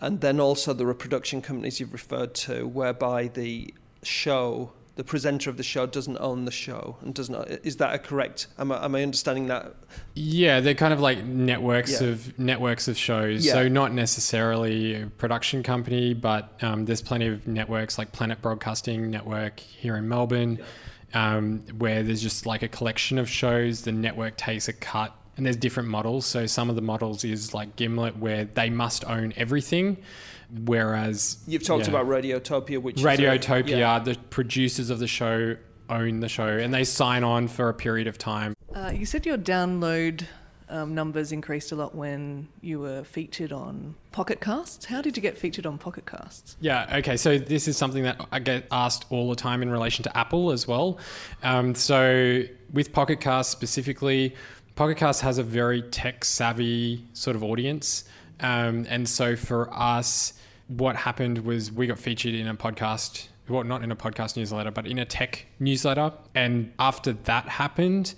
[0.00, 3.72] and then also there are production companies you've referred to, whereby the
[4.04, 7.50] show, the presenter of the show, doesn't own the show and does not.
[7.50, 8.46] Is that a correct?
[8.58, 9.74] Am I, am I understanding that?
[10.14, 12.08] Yeah, they're kind of like networks Yeah.
[12.08, 13.44] of networks of shows.
[13.44, 13.54] Yeah.
[13.54, 19.10] So not necessarily a production company, but um, there's plenty of networks like Planet Broadcasting
[19.10, 20.60] Network here in Melbourne,
[21.12, 23.82] um, where there's just like a collection of shows.
[23.82, 26.24] The network takes a cut, and there's different models.
[26.26, 29.96] So some of the models is like Gimlet, where they must own everything,
[30.64, 31.90] whereas You've talked yeah.
[31.90, 33.98] about Radiotopia, which is a- Radiotopia, yeah.
[33.98, 35.56] the producers of the show
[35.90, 38.54] own the show, and they sign on for a period of time.
[38.74, 40.24] Uh, you said your download
[40.68, 44.86] um, numbers increased a lot when you were featured on Pocket Casts.
[44.86, 46.56] How did you get featured on Pocket Casts?
[46.60, 47.16] Yeah, okay.
[47.16, 50.50] So this is something that I get asked all the time in relation to Apple
[50.50, 50.98] as well.
[51.42, 52.42] Um, so
[52.72, 54.34] with Pocket Cast specifically,
[54.74, 58.04] Pocket Cast has a very tech savvy sort of audience.
[58.40, 60.34] Um, and so for us,
[60.68, 64.70] what happened was we got featured in a podcast, well, not in a podcast newsletter,
[64.70, 66.12] but in a tech newsletter.
[66.34, 68.14] And after that happened,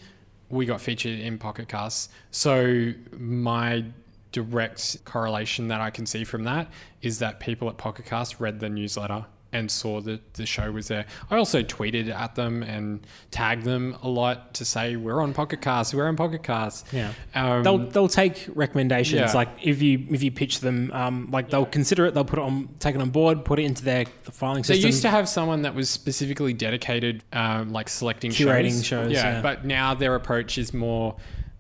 [0.49, 2.09] we got featured in Pocket Casts.
[2.31, 3.85] So my
[4.33, 6.69] direct correlation that I can see from that
[7.03, 10.89] is that people at Pocket Cast read the newsletter and saw that the show was
[10.89, 11.07] there.
[11.31, 15.61] I also tweeted at them and tagged them a lot to say we're on Pocket
[15.63, 16.93] Cast, we're on Pocket Cast.
[16.93, 17.13] Yeah.
[17.35, 19.21] Um, they'll they'll take recommendations.
[19.21, 19.33] Yeah.
[19.33, 22.15] Like if you if you pitch them, um, like they'll consider it.
[22.15, 24.83] They'll put it on, take it on board, put it into their filing system.
[24.83, 28.87] They used to have someone that was specifically dedicated, um, like selecting Curating shows.
[28.87, 29.43] shows, Yeah, yeah.
[29.43, 31.17] but now their approach is more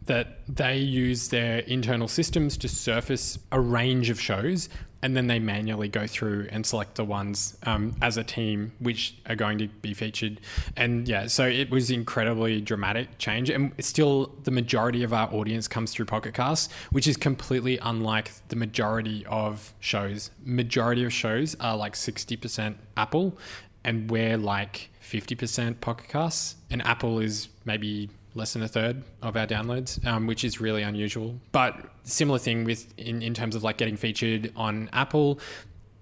[0.07, 4.68] that they use their internal systems to surface a range of shows,
[5.03, 9.14] and then they manually go through and select the ones um, as a team which
[9.28, 10.40] are going to be featured.
[10.76, 15.68] And yeah, so it was incredibly dramatic change, and still the majority of our audience
[15.68, 20.30] comes through Pocket Cast, which is completely unlike the majority of shows.
[20.44, 23.36] Majority of shows are like sixty percent Apple,
[23.84, 29.03] and we're like fifty percent Pocket Casts, and Apple is maybe less than a third
[29.22, 31.41] of our downloads, um, which is really unusual.
[31.53, 35.41] But similar thing with in, in terms of like getting featured on Apple.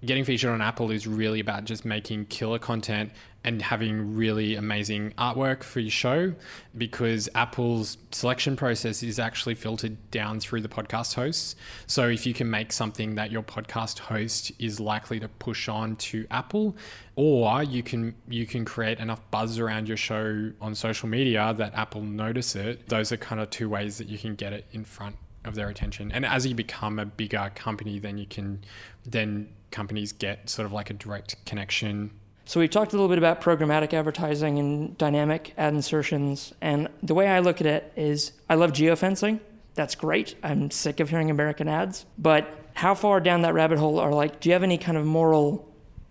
[0.05, 3.11] Getting featured on Apple is really about just making killer content
[3.45, 6.35] and having really amazing artwork for your show
[6.77, 11.55] because Apple's selection process is actually filtered down through the podcast hosts.
[11.87, 15.97] So if you can make something that your podcast host is likely to push on
[15.97, 16.77] to Apple,
[17.17, 21.75] or you can you can create enough buzz around your show on social media that
[21.75, 22.89] Apple notice it.
[22.89, 25.68] Those are kind of two ways that you can get it in front of their
[25.68, 26.11] attention.
[26.12, 28.64] And as you become a bigger company, then you can
[29.05, 32.11] then companies get sort of like a direct connection
[32.47, 36.53] So we talked a little bit about programmatic advertising and dynamic ad insertions.
[36.61, 39.40] And the way I look at it is I love geofencing.
[39.74, 40.36] That's great.
[40.42, 42.05] I'm sick of hearing American ads.
[42.18, 45.07] But how far down that rabbit hole are like, do you have any kind of
[45.07, 45.66] moral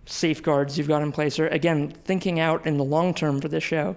[0.06, 1.38] safeguards you've got in place?
[1.38, 3.96] Or again, thinking out in the long term for this show,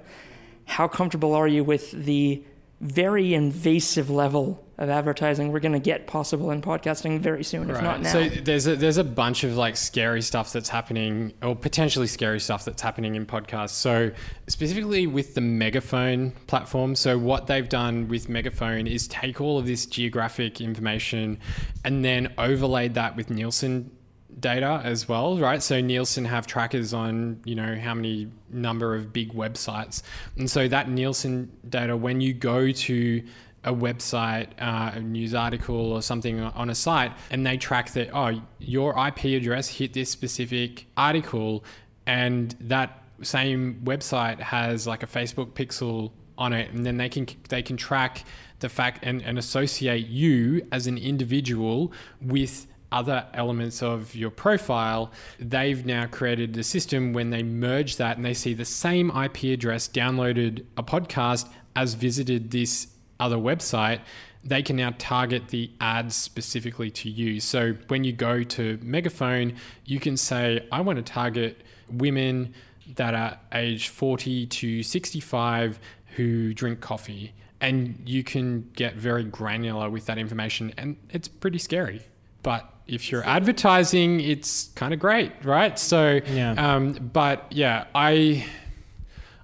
[0.66, 2.44] how comfortable are you with the
[2.82, 7.82] very invasive level of advertising we're going to get possible in podcasting very soon, if
[7.82, 8.12] not now?
[8.12, 12.40] So there's a there's a bunch of like scary stuff that's happening, or potentially scary
[12.40, 13.72] stuff that's happening in podcasts.
[13.72, 14.12] So
[14.48, 16.96] specifically with the Megaphone platform.
[16.96, 21.40] So what they've done with Megaphone is take all of this geographic information
[21.84, 23.92] and then overlaid that with Nielsen
[24.40, 25.64] data as well, right?
[25.64, 30.04] So Nielsen have trackers on, you know, how many number of big websites.
[30.38, 33.24] And so that Nielsen data, when you go to
[33.68, 38.10] a website, uh, a news article or something on a site, and they track that,
[38.14, 41.64] oh, your IP address hit this specific article,
[42.06, 47.28] and that same website has like a Facebook pixel on it, and then they can
[47.50, 48.24] they can track
[48.60, 51.92] the fact and, and associate you as an individual
[52.22, 58.16] with other elements of your profile, they've now created a system when they merge that
[58.16, 62.88] and they see the same IP address downloaded a podcast as visited this
[63.20, 64.02] other website,
[64.44, 67.40] they can now target the ads specifically to you.
[67.40, 69.56] So when you go to Megaphone,
[69.86, 72.54] you can say, I want to target women
[72.96, 75.80] that are age 40 to 65
[76.16, 77.34] who drink coffee.
[77.60, 82.02] And you can get very granular with that information, and it's pretty scary.
[82.44, 85.78] But if you're advertising, it's kind of great, right?
[85.80, 86.52] So, Yeah.
[86.76, 88.46] um, but yeah, I,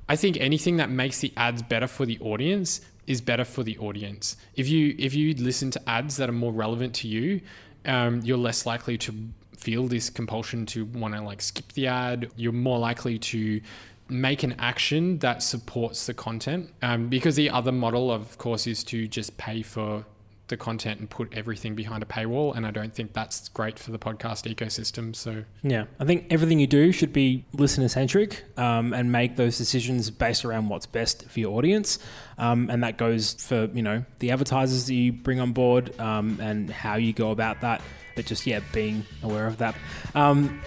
[0.08, 3.78] I think anything that makes the ads better for the audience is better for the
[3.78, 4.38] audience.
[4.56, 7.42] If you if you listen to ads that are more relevant to you,
[7.86, 9.14] um, you're less likely to
[9.58, 12.32] feel this compulsion to want to like skip the ad.
[12.36, 13.62] You're more likely to
[14.10, 16.70] make an action that supports the content.
[16.82, 20.06] Um, because the other model, of course, is to just pay for
[20.54, 22.56] the content and put everything behind a paywall.
[22.56, 25.16] And I don't think that's great for the podcast ecosystem.
[25.16, 29.58] So Yeah, I think everything you do should be listener centric um, and make those
[29.58, 32.00] decisions based around what's best for your audience.
[32.38, 36.40] Um, and that goes for you know the advertisers that you bring on board um,
[36.42, 37.82] and how you go about that.
[38.16, 39.76] But just yeah, being aware of that.
[40.14, 40.62] Um,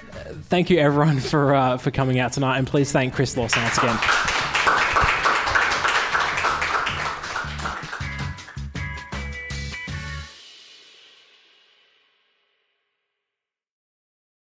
[0.44, 3.78] thank you everyone for uh, for coming out tonight, and please thank Chris Lawson once
[3.78, 4.35] again.